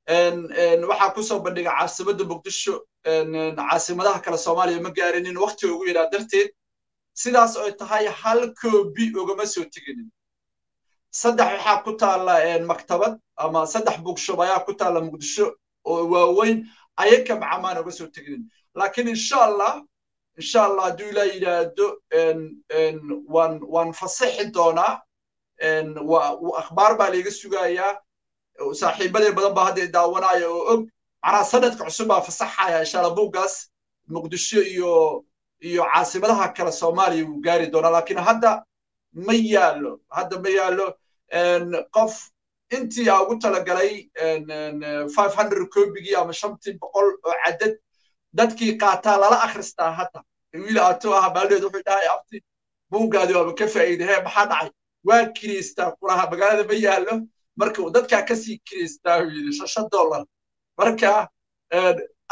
[0.09, 6.51] waxaa ku soo bandhiga caasimadda muqdisho caasimadaha kale soomaaliya ma gaarinin wakti ugu yaraa darteed
[7.15, 10.09] sidaas oo tahay hal koobi ugama soo teginin.
[11.11, 12.35] Saddex waxaa ku taalla
[12.71, 15.47] maktabad ama saddex bookshop ayaa ku taalla muqdisho
[15.85, 16.65] oo waaweyn
[16.97, 18.49] ayaka macamaan uga soo teginin.
[18.75, 19.83] Laakiin insha allah
[20.41, 21.87] insha allah hadduu ilaa yidhaahdo
[23.35, 25.03] waan waan fasaxi doonaa
[26.63, 27.99] akhbaar baa layga sugayaa
[28.81, 30.81] saaxiibadee badan baa hadda daawanaya oo og
[31.23, 33.55] macnaha sanadka cusub baa fasaxaya insha allah buuggaas
[34.15, 34.93] muqdisho iyo
[35.69, 38.51] iyo caasimadaha kale soomaaliya wuu gaari doonaa laakiin hadda
[39.27, 40.87] ma yaallo hadda ma yaallo
[41.97, 42.15] qof
[42.77, 43.91] intii aa ugu talagalay
[45.17, 47.75] five hundred koobigii ama shantii boqol oo cadad
[48.39, 50.21] dadkii qaataa lala akhristaa hadda
[50.65, 52.37] wiil aato ah maaldeed wuxuu dhahay abti
[52.93, 54.71] buuggaadi waaba ka faa'iidahee maxaa dhacay
[55.09, 57.15] waa kiriistaa kulaha magaalada ma yaallo
[57.61, 60.23] marka dadkaa ka sii kiriistaa uu yidhi dollar.
[60.79, 61.29] Marka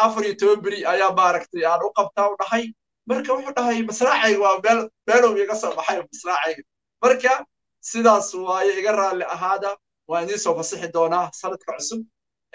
[0.05, 2.65] afar iyo toban beri ayaa maaragtay aan u qabtaa u dhahay.
[3.11, 6.63] Marka wuxuu dhahay masraacayga waa meel meelow iga soo baxay masraacayga.
[7.03, 7.33] Marka
[7.91, 9.71] sidaas waaye iga raalli ahaada
[10.11, 12.01] waan idiin soo fasixi doonaa sanadka cusub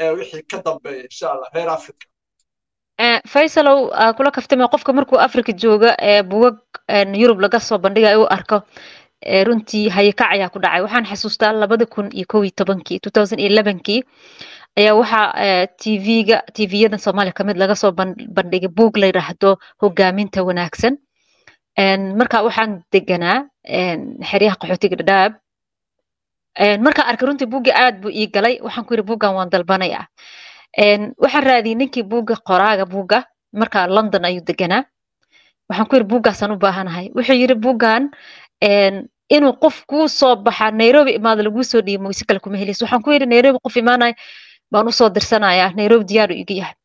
[0.04, 2.06] ee wixii ka dambeeya insha allah reer africa
[3.34, 3.80] faysalow
[4.18, 5.92] kula kaftame qofka markuu africa jooga
[6.32, 6.58] bugag
[7.22, 8.58] yurub laga soo bandhigayo u arko
[9.26, 10.82] runtii hayakac ayaa ku dhacay.
[10.82, 14.02] Waxaan xasuustaa labada kun iyo kow iyo tobankii two thousand iyo elevenkii
[14.78, 20.98] ayaa waxaa tvga tvyadan soomaaliya ka mid laga soo bandhigay buug la yidhaahdo hogaaminta wanaagsan.
[22.18, 23.46] Marka waxaan deganaa
[24.30, 25.34] xeryaha qaxootiga dhadhaab.
[26.82, 30.06] Markaa arkay runtii buugga aad buu ii galay waxaan ku yidhi buuggan waan dalbanayaa
[31.24, 34.84] waxaan raadiyey ninkii buugga qoraaga buugga markaa london ayuu deganaa.
[35.70, 37.08] Waxaan ku yidhi buuggaasaan u baahanahay.
[37.16, 38.12] Wuxuu yidhi buuggan
[39.36, 43.02] inuu qof kuu soo baxa nairobi imaado laguu soo dhiibo moyse kale kuma helayso waxaan
[43.04, 44.14] ku yidhi nairobi qof imaanaya
[44.72, 46.76] baan u soo dirsanayaa nairobi diyaaru iga yahay.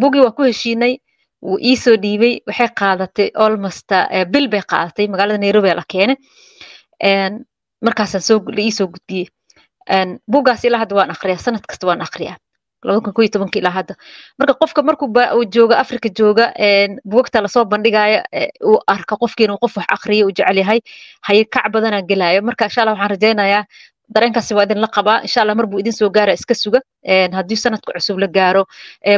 [0.00, 0.94] Buuggii waa ku heshiinay
[1.42, 3.90] wuu ii soo dhiibay waxay qaadatay almost
[4.32, 6.16] bil bay qaadatay magaalada nairobi la keenay.
[7.84, 9.26] Markaasaan soo la ii soo gudbiyey
[10.30, 12.36] buuggaas ilaa hadda waan akriyaa sanad kasta waan akriyaa
[12.84, 13.94] ilaa hadda
[14.38, 15.08] marka qofka markuu
[15.54, 16.52] jooga africa jooga
[17.04, 18.20] buugagta la soo bandhigaayo
[18.64, 20.80] uu arka qofkii inuu qof wax akriyo uu jecel yahay
[21.22, 22.42] haye kac badanaa gelaayo.
[22.42, 23.64] Marka insha waxaan rajaynayaa
[24.14, 25.22] dareenkaasi waa idin qabaa.
[25.22, 26.80] Insha allah mar buu idin soo gaara iska suga.
[27.32, 28.64] Haddii sanadka cusub la gaaro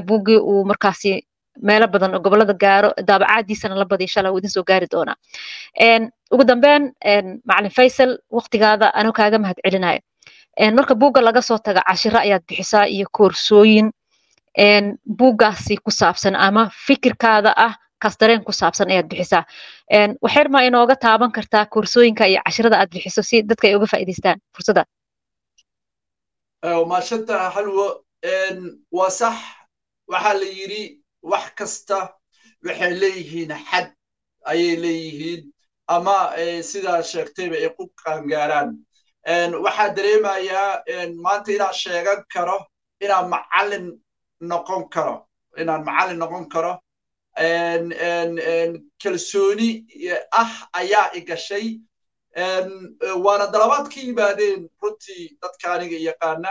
[0.07, 1.23] buuggii uu markaasi
[1.63, 5.17] meelo badan oo gobollada gaaro daabacaadiisana la badiyo insha wuu idin soo gaari doonaa.
[6.33, 6.93] Ugu dambeyn
[7.45, 10.01] macalin faysal waqtigaada anuu kaaga mahad celinayo
[10.77, 13.91] marka buugga laga soo taga cashiro ayaad bixisaa iyo koorsooyin.
[15.19, 19.45] Buuggaasi ku saabsan ama fikirkaada ah kaas dareen ku saabsan ayaad bixisaa.
[20.25, 24.39] Waxyar maa inooga taaban kartaa koorsooyinka iyo cashirada aad bixiso si dadka ay uga faa'iidaystaan.
[24.55, 24.85] Fursadda
[26.91, 27.87] maashanta halwo
[28.93, 29.37] waa sax.
[30.09, 30.83] Waxaa la yidhi
[31.23, 31.99] wax kasta
[32.67, 33.87] waxay leeyihiin xad.
[34.51, 35.43] Ayay leeyihiin.
[35.89, 36.17] Ama
[36.63, 38.69] sidaa sheegtayba ay ku qaangaaraan
[39.27, 40.83] waxaa dareemayaa
[41.25, 42.59] maanta inaan sheegan karo
[43.05, 43.87] inaan macallin
[44.41, 45.27] noqon karo
[45.59, 46.73] inaan macallin noqon karo.
[49.03, 49.69] Kalsooni
[50.33, 51.81] ah ayaa i gashay.
[53.25, 56.51] Waana dalabaad ka yimaadeen runtii dadka aniga yaqaana.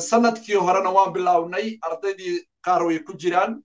[0.00, 3.62] Sanadkii horena waan bilownay ardaydii qaar way ku jiraan.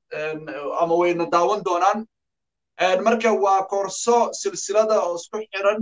[0.82, 2.06] Ama wayna daawan doonaan.
[3.04, 5.82] Marka waa koorso silsilada oo isku xiran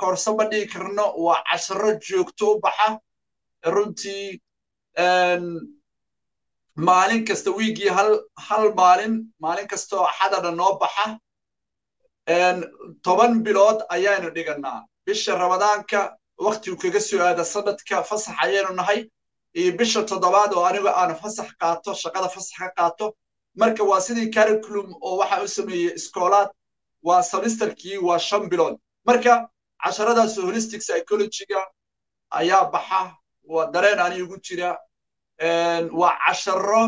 [0.00, 2.98] koorso dhigi karno waa casharo joogto u baxa.
[3.74, 4.40] Runtii
[6.76, 7.88] maalin kasta wiigii
[8.48, 11.18] hal maalin maalin kasta oo xadana noo baxa
[13.04, 19.00] toban bilood ayaanu dhigannaa bisha ramadaanka waktigu kaga soo aada sanadka fasax ayaynu nahay.
[19.54, 23.06] Iyo bisha toddobaad oo anigu aan fasax qaato shaqada fasax ka qaato.
[23.60, 26.48] Marka waa sidii curriculum oo waxa u sameeyey iskoolaad
[27.02, 28.76] waa semesterkii waa shan bilood.
[29.06, 29.32] Marka
[29.82, 31.60] casharadaas holistic psychologyga
[32.30, 34.78] ayaa baxa waa dareen ani ugu jira.
[36.00, 36.82] Waa casharo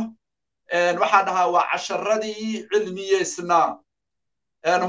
[1.00, 3.78] waxaan dhahaa waa casharadii cilmiyeysnaa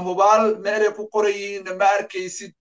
[0.06, 2.52] hubaal meelay ku qoran yihiinna ma arkaysid?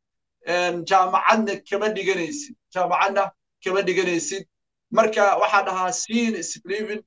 [0.89, 2.55] Jaamacadna kama dhiganaysid.
[2.73, 3.31] Jaamacadna
[3.63, 4.43] kama dhiganaysid.
[4.91, 7.01] Marka waxaa dhahaa siin sblivin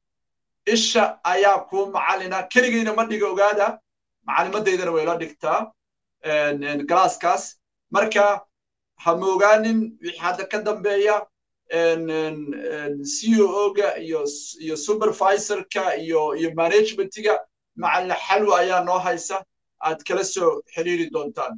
[0.67, 2.43] isha ayaa kuu macalina.
[2.53, 3.79] Keligayna ma dhiga ogaada
[4.27, 5.73] macalimadeydana way la dhigtaa.
[6.91, 7.60] Galaaskaas
[7.91, 8.25] marka
[9.03, 9.79] ha moogaanin
[10.19, 11.17] hadda ka dambeeya
[13.37, 14.25] cooga iyo
[14.65, 17.35] iyo supervisorka iyo iyo managementiga
[17.77, 19.45] macalina xalwa ayaa noo haysa.
[19.83, 21.55] Aad kala soo xiriiri doontaan.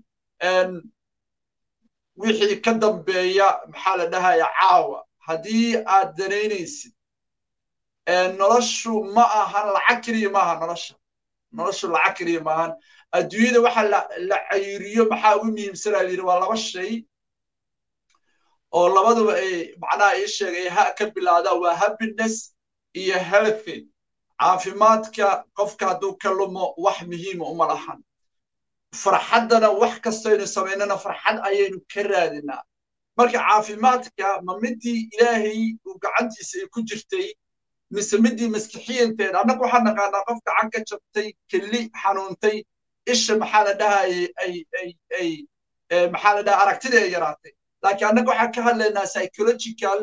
[2.16, 5.04] Wixii ka dambeeya maxaa la dhahaya caawa.
[5.26, 6.92] Haddii aad danaynaysid
[8.38, 10.94] noloshu ma ahan lacag keliya maaha nolosha.
[11.56, 12.72] Noloshu lacag keliya maahan
[13.18, 13.82] adduunyada waxa
[14.28, 16.92] la cayiriyo maxaa ugu muhiimsanaa yidhi waa laba shay
[18.78, 22.34] oo labaduba ay macnaha ii sheegay ha ka bilaada waa happiness
[23.00, 23.78] iyo healthy.
[24.40, 25.26] Caafimaadka
[25.58, 27.98] qofka hadduu ka lumo wax muhiima uma lahan.
[29.02, 32.62] Farxaddana wax kastaynu samaynana farxad ayaynu ka raadinaa.
[33.18, 37.26] Marka caafimaadka ma midii ilaahay uu gacantiisa ay ku jirtay
[37.94, 42.56] mise midii maskixiyanteed annagu waxaan naqaanaa qof gacan ka jabtay kelli xanuuntay
[43.12, 44.54] isha maxaa la dhahayay ay
[45.20, 45.30] ay
[46.14, 47.52] maxaa la dhaha aragtida ay yaraatay.
[47.84, 49.98] Laakiin annaga waxaan ka hadlaynaa psychological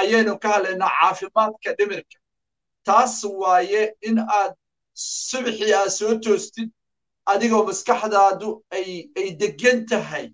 [0.00, 2.16] ayaynu ka hadlaynaa caafimaadka dhimirka.
[2.86, 4.52] Taas waaye in aad
[5.28, 6.68] subaxii aad soo toostid
[7.32, 8.88] adigoo maskaxdaadu ay
[9.18, 10.26] ay degan tahay.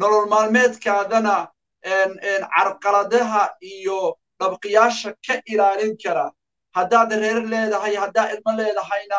[0.00, 1.36] Nolol maalmeedkaadana
[2.54, 6.26] carqaladaha iyo dhabqiyaasha ka ilaalin kara.
[6.76, 9.18] Haddaad reer leedahay haddaa ilmo leedahayna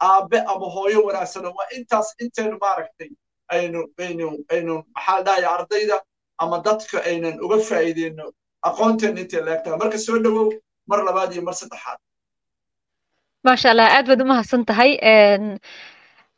[0.00, 3.10] aabe ama hooyo wanaagsan waa intaas intaynu maaragtay
[3.48, 5.96] aynu aynu aynu maxaa dhahaya ardayda
[6.42, 8.24] ama dadka aynan uga faa'iideyno
[8.68, 10.48] aqoonteena intay leegtahay marka soo dhowow
[10.90, 11.98] mar labaad iyo mar saddexaad.
[13.44, 14.90] Maasha allah aad baad u mahadsan tahay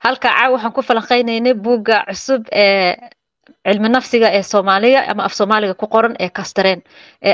[0.04, 2.94] halka caaw waxaan ku falanqaynaynay buugga cusub ee
[3.66, 6.80] cilmi nafsiga ee soomaaliga ama af soomaaliga ku qoran ee kastareen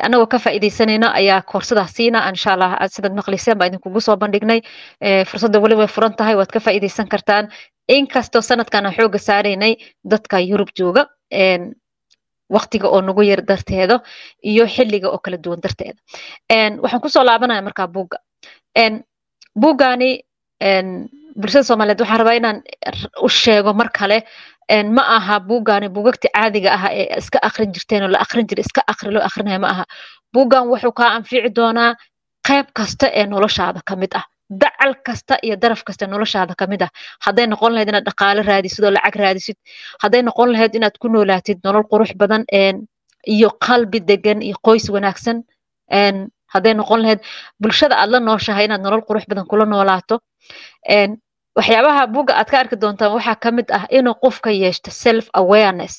[0.07, 4.61] annagoo ka faa'iidaysanayna ayaa koorsadaas siina insha allah sidaad maqliseen baa idinkugu soo bandhignay
[5.31, 7.45] fursadda weli way furan tahay waad ka faa'iidaysan kartaan
[7.97, 9.73] inkastoo sanadkan aan xooga saaraynay
[10.13, 11.03] dadka yurub jooga
[12.57, 13.97] waktiga oo nagu yar darteeda
[14.51, 16.01] iyo xilliga oo kala duwan darteeda
[16.83, 18.19] waxaan ku soo laabanaya markaa buugga
[19.63, 20.11] buuggaani
[21.41, 22.59] bulshada soomaaliyeed waxaan rabaa inaan
[23.27, 24.19] u sheego mar kale
[24.97, 28.81] ma aha buuggaani buugagti caadiga ah ee iska akrin jirteen oo la akrin jira iska
[28.93, 29.85] akri loo akrinaya ma aha.
[30.35, 31.91] Buuggan wuxuu kaa anfici doonaa
[32.49, 34.25] qayb kasta ee noloshaada ka mid ah
[34.63, 36.91] dacal kasta iyo daraf kasta noloshaada ka ah.
[37.25, 39.57] Hadday noqon lahayd inaad dhaqaale raadisid oo lacag raadisid
[40.03, 42.43] hadday noqon lahayd inaad ku noolaatid nolol qurux badan
[43.35, 45.39] iyo qalbi degan iyo qoys wanaagsan
[46.55, 47.21] hadday noqon lahayd
[47.63, 50.15] bulshada aad la nooshahay inaad nolol qurux badan kula noolaato
[51.57, 55.95] waxyaabaha buugga aad ka arki doontaan waxaa ka mid ah inuu qofka yeeshto self awareness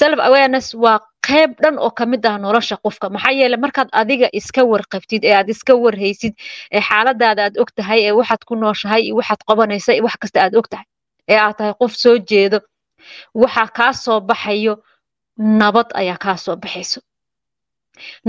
[0.00, 3.06] self awareness waa qayb dhan oo ka mid ah nolosha qofka.
[3.14, 6.34] Maxaa yeele markaad adiga iska warqabtid ee aad iska warhaysid
[6.74, 10.38] ee xaaladaada aad og tahay ee waxaad ku nooshahay iyo waxaad qabanaysa iyo wax kasta
[10.44, 10.86] aad og tahay
[11.30, 12.58] ee aad tahay qof soo jeedo
[13.42, 14.74] waxaa kaa soo baxayo
[15.60, 17.00] nabad ayaa kaa soo baxayso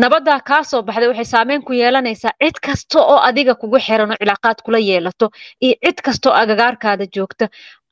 [0.02, 4.18] nabaddaa kaa soo baxday waxay saameyn ku yeelanaysaa cid kasta oo adiga kugu xiran oo
[4.22, 5.28] cilaaqaad kula yeelato
[5.66, 7.46] iyo cid kasta oo agagaarkaada joogta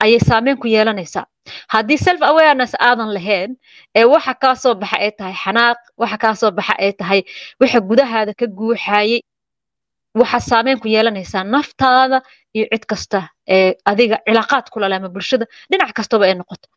[0.04, 1.26] ayay saameyn ku yeelanaysaa.
[1.74, 3.52] Haddii self awareness aadan lahayn
[4.00, 7.22] ee waxa kaa soo baxa ay tahay xanaaq waxa kaa soo baxa ay tahay
[7.62, 9.22] waxa gudahaada ka guuxayay
[10.20, 12.18] waxaa saameyn ku yeelanaysaa naftaada
[12.56, 13.20] iyo cid kasta
[13.56, 16.68] ee adiga cilaaqaad kula ama bulshada dhinac kastaba ay noqoto.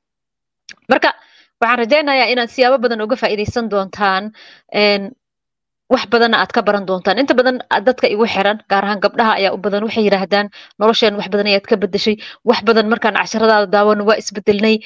[0.91, 1.11] Marka
[1.61, 4.25] waxaan rajaynayaa inaad siyaabo badan uga faa'iidaysan doontaan
[5.93, 7.19] wax badanna aad ka baran doontaan.
[7.19, 7.57] Inta badan
[7.87, 10.47] dadka igu xiran gaar ahaan gabdhaha ayaa u badan waxay yidhaahdaan
[10.79, 12.17] nolosheen wax badan ayaad ka bedeshay
[12.49, 14.77] wax badan markaan casharadaada daawano waa isbedelnay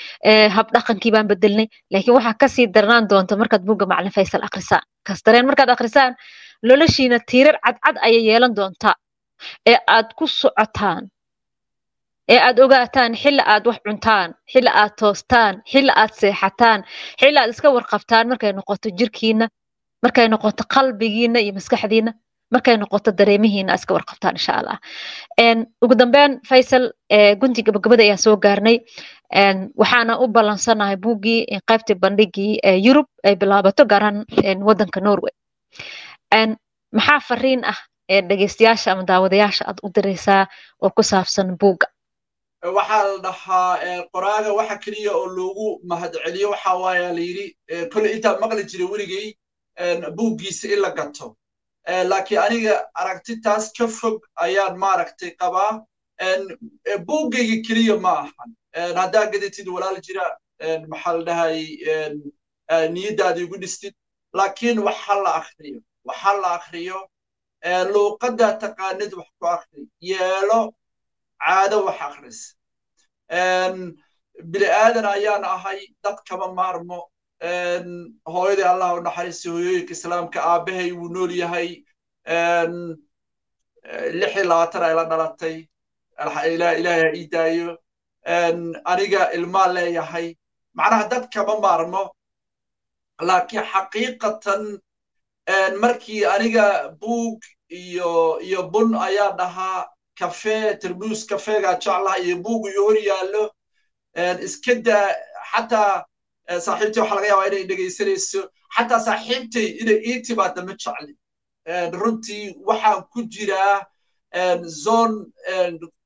[0.56, 4.82] hab dhaqankii baan bedelnay laakiin waxaa ka sii darnaan doonta markaad buugga macalin faysal akrisaan
[5.06, 6.12] kasdareen markaad akrisaan
[6.68, 8.94] noloshiina tiirar cadcad ayay yeelan doontaa.
[9.70, 11.02] Ee aad ku socotaan
[12.32, 16.80] ee aad ogaataan xilli aad wax cuntaan xilli aad toostaan xilli aad seexataan
[17.20, 19.46] xilli aad iska warqabtaan markay noqoto jirkiina
[20.04, 22.12] markay noqoto qalbigiina iyo maskaxdiina
[22.54, 24.78] markay noqoto dareemihiina aad iska warqabtaan insha allah.
[25.84, 26.84] Ugu dambeyn faysal
[27.40, 28.76] gunti gabagabada ayaan soo gaarnay.
[29.80, 32.52] Waxaana u ballansanahay buuggii qaybtii bandhigii
[32.86, 34.18] yurub ay bilaabato gaaraan
[34.68, 35.32] waddanka norway.
[36.96, 37.78] Maxaa fariin ah
[38.28, 40.46] dhegeystayaasha ama daawadayaasha aad u diraysaa
[40.82, 41.86] oo ku saabsan buugga
[42.64, 47.46] waxaa la dhahaa qoraaga waxa keliya oo loogu mahadceliyo waxa waaya la yidhi
[47.92, 49.26] kolle intaa maqli jiray weligay
[50.16, 51.36] buuggiisa in la gato.
[51.86, 55.84] Laakiin aniga aragtitaas ka fog ayaan maaragtay qabaa
[57.06, 58.50] buuggayga keliya ma ahan.
[58.96, 60.24] Haddaa gadatid walaal jira
[60.88, 61.60] maxaa la dhahay
[62.96, 63.94] niyaddaada igu dhistid
[64.32, 66.98] laakiin waxa la akriyo waxa la akriyo
[67.92, 70.72] luuqaddaa taqaanid wax ku akri yeelo
[71.44, 72.53] caado wax akris
[73.30, 77.00] bini aadan ayaan ahay dad kama maarmo.
[78.34, 81.68] Hooyadii allah u naxariistay hooyooyinka islaamka aabbahay wuu nool yahay.
[84.18, 85.56] Lix iyo labaatan ay la dhalatay.
[86.54, 87.78] Ilaahay ha ii daayo.
[88.84, 90.34] Aniga ilmaa leeyahay.
[90.74, 92.02] Macnaha dad kama maarmo.
[93.20, 94.62] Laakiin xaqiiqatan
[95.80, 99.86] markii aniga buug iyo iyo bun ayaa dhahaa
[100.18, 103.44] kafee tarbuus kafeegaa jeclaha iyo buug iyo hor yaallo.
[104.46, 105.08] Iska daa
[105.50, 106.04] xataa
[106.66, 108.40] saaxiibtay waxa laga yaabaa inay dhegaysanayso
[108.76, 111.12] xataa saaxiibtay inay ii timaada ma jecli.
[112.00, 113.86] Runtii waxaan ku jiraa
[114.84, 115.16] zone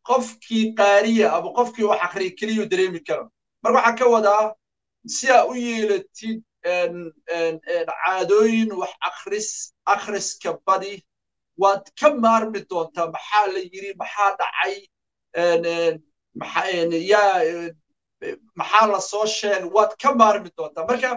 [0.09, 3.24] qofkii qaariya ama qofkii wax akriya keliyuu dareemi karo.
[3.62, 4.44] Marka waxaan ka wadaa
[5.06, 6.42] si u yeelatid
[8.04, 9.48] caadooyin wax akris
[9.86, 11.02] akhriska badi
[11.62, 14.74] waad ka maarmi doontaa maxaa la yiri maxaa dhacay?
[18.59, 19.24] Maxaa la soo
[19.74, 21.11] waad ka maarmi doontaa marka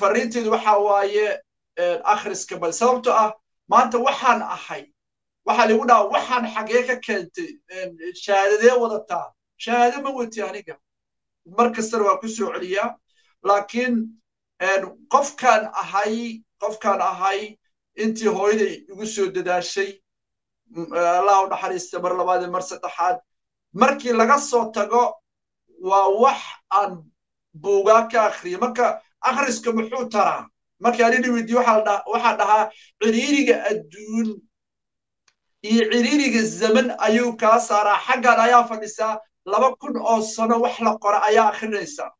[0.00, 1.26] fariinteedu waxa waaye
[2.12, 3.32] akhriska badi sababto ah
[3.70, 4.82] maanta waxaan ahay
[5.46, 7.50] waxaa ligu dhaha waxaan xagee ka keentay
[8.22, 9.26] shahaadadee wadataa.
[9.64, 10.74] Shahaado ma wati aniga.
[11.56, 12.88] Mar kastana waa ku soo celiyaa.
[13.48, 13.94] Laakiin
[15.12, 17.40] qofkaan ahay qofkaan ahay
[18.02, 19.90] intii hooyaday igu soo dadaashay
[21.20, 23.16] allah u naxariista mar labaad mar saddexaad
[23.82, 25.02] markii laga soo tago
[25.88, 26.40] waa wax
[26.78, 26.92] aan
[27.62, 28.84] buugaa ka akhriyo marka
[29.20, 30.42] akhriska muxuu taraa?
[30.80, 32.70] Markii anini weydiye waxaa dhahaa
[33.00, 34.28] ciriiriga adduun
[35.70, 37.98] iyo ciriiriga zaman ayuu kaa saaraa.
[38.06, 39.14] Xaggan ayaa fadhisaa
[39.52, 42.10] laba kun oo sano wax la qora ayaa akhrinaysaa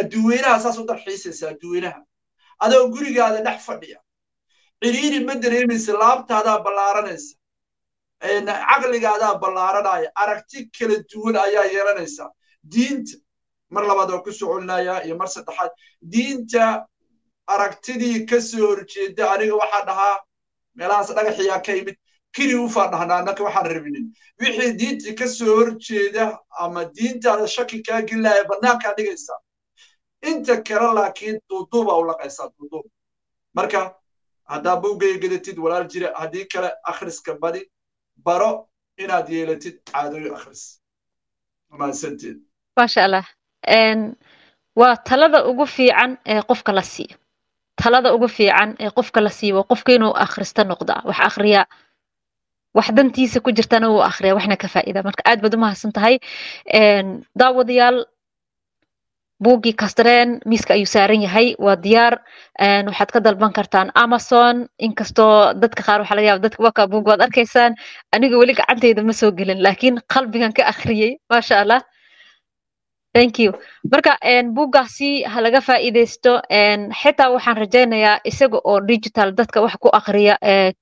[0.00, 2.00] adduweynaha saas u dalxiisaysa adduweynaha
[2.64, 3.98] adoo gurigaada dhex fadhiya
[4.82, 7.34] ciriiri ma dareemaysa laabtaadaa ballaaranaysa?
[8.70, 12.24] Caqligaadaa ballaaranaya aragti kala duwan ayaa yeelanaysa.
[12.72, 13.16] Diinta
[13.70, 15.70] mar labaad waa ku soo celinayaa iyo mar saddexaad.
[16.12, 16.86] Diinta
[17.54, 20.16] aragtidii ka soo horjeeda aniga waxaa dhahaa
[20.76, 21.96] meelahaas dhagaxiyaa ka yimid
[22.36, 24.04] keli ufaa dhahnaa annaka waxaan rabinin.
[24.40, 29.38] Wixii diintii ka soo horjeeda ama diintaada shaki kaa gelinaya bannaankaa dhigaysaa
[30.30, 32.48] inta kale laakiin duuduubaa u laqaysaa
[33.54, 33.80] marka
[34.44, 37.62] haddaa buuggay gadatid walaal jira haddii kale akhriska badi
[38.16, 38.68] baro
[38.98, 40.62] inaad yeelatid caadooyin akhris.
[41.70, 42.38] Mahadsanteed
[42.76, 43.24] maasha allah
[44.76, 47.16] waa talada ugu fiican ee qofka la siiyo
[47.82, 51.66] talada ugu fiican ee qofka la siiyo waa qofka inuu akhrista noqdaa wax akhriyaa
[52.76, 56.18] wax dantiisa ku jirtana uu akhriya waxna ka faa'ida marka aad baad u mahadsan tahay
[57.40, 57.98] daawadayaal
[59.44, 62.14] buuggii kastareen miiska ayuu saaran yahay waa diyaar.
[62.88, 64.66] Waxaad ka dalban kartaan amazon.
[64.78, 67.72] Inkastoo dadka qaar waxaa laga yaaba dadka waka buug waad arkaysaan.
[68.14, 71.80] Aniga weli gacanteyda ma soo gelin laakiin qalbigan ka akhriyey maasha allah
[73.14, 73.52] thank you.
[73.92, 74.12] Marka
[74.56, 76.32] buuggaasi ha laga faa'iidaysto
[77.00, 80.34] xitaa waxaan rajaynayaa isaga oo digital dadka wax ku akriya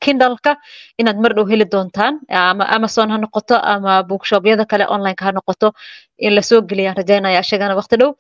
[0.05, 0.53] kindalka
[1.01, 5.73] inaad mar dhow heli doontaan ama amazon ha noqoto ama bookshobyada kale onlineka ha noqoto.
[6.19, 8.11] In la soo geliyaan rajaynaya isagana waqti dhow.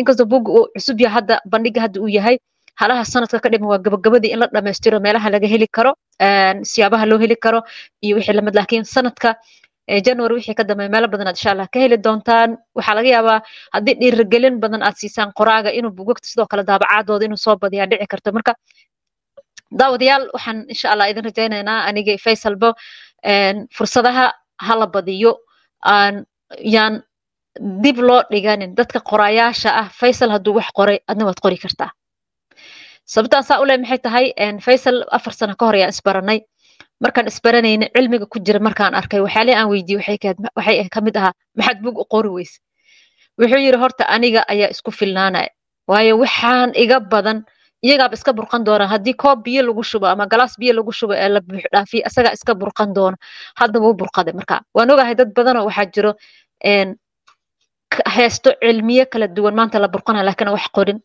[0.00, 2.36] Inkastoo buugga uu cusub yahay hadda bandhiga hadda uu yahay
[2.80, 5.92] halaha sanadka ka dhiman waa gabagabadii in la dhammaystiro meelaha laga heli karo.
[6.72, 7.62] Siyaabaha loo heli karo
[8.04, 9.36] iyo wixii la mid laakiin sanadka
[9.88, 12.56] january wixii ka dambeeya meelo badan aad insha allah ka heli doontaan.
[12.76, 13.40] Waxaa laga yaabaa
[13.74, 18.06] haddii dhiirigelin badan aad siisaan qoraaga inuu bugagta sidoo kale daabacaadooda inuu soo badiyaa dhici
[18.06, 18.32] karto.
[18.32, 18.52] Marka
[19.78, 22.68] daawadayaal waxaan insha allah idin rajaynaynaa aniga faysalbo
[23.76, 24.32] fursadaha
[24.66, 25.32] hala badiyo
[26.74, 27.02] yaan
[27.82, 31.90] dib loo dhiganin dadka qoraayaasha ah faysal hadduu wax qoray adna waad qori kartaa.
[33.12, 34.26] Sababtaan saa u leh maxay tahay?
[34.66, 36.38] Faysal afar sano ka hor ayaan isbaranay
[37.04, 40.18] markaan isbaranayna cilmiga ku jira markaan arkay waxyaalihi aan weydiiyey
[40.56, 42.56] waxay ka mid ahaa maxaad bug u qori weyse.
[43.38, 45.50] Wuxuu yidhi horta aniga ayaa isku filnaanaya
[45.90, 47.38] waayo waxaan iga badan
[47.86, 51.28] iyagaaba iska burqan doona haddii koob biyo lagu shubo ama galaas biyo lagu shubo ee
[51.34, 53.16] la buux dhaafiyo isagaa iska burqan doona.
[53.60, 54.60] Hadda wuu burqaday marka.
[54.74, 56.10] Waan ogahay dad badanoo waxaa jiro
[58.14, 60.98] heesto cilmiye kala duwan maanta la burqana laakiin wax qorin.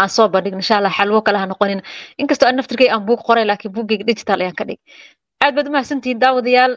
[0.00, 1.80] Aan soo bandhigin insha xalwo kale ha noqonin.
[2.18, 4.80] Inkastoo aan naftirkay aan buug qoray laakiin buuggayga digital ayaan ka dhig
[5.44, 6.74] aad baad umahadsantihiin daawadayaal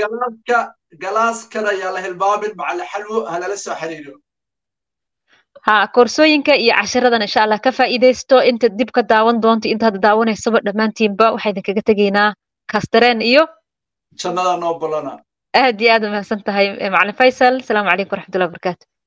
[0.00, 0.58] galaaska
[1.04, 4.14] galaaskana yaa la hilmaamin macala xalwo halala soo xiriiro
[5.66, 10.00] ha koorsooyinka iyo cashiradan insha allah ka faa'iidaysto inta dib ka daawan doonto inta hadda
[10.08, 12.28] daawanaysaba dhammaantiinba waxaa idinkaga tegaynaa
[12.72, 13.42] kastareen iyo
[14.22, 14.74] jannada noo
[15.62, 18.84] aad iyo aad umahadsan tahay macalin faysal asalaamu calaykum waraxmatullahi wabarakaatu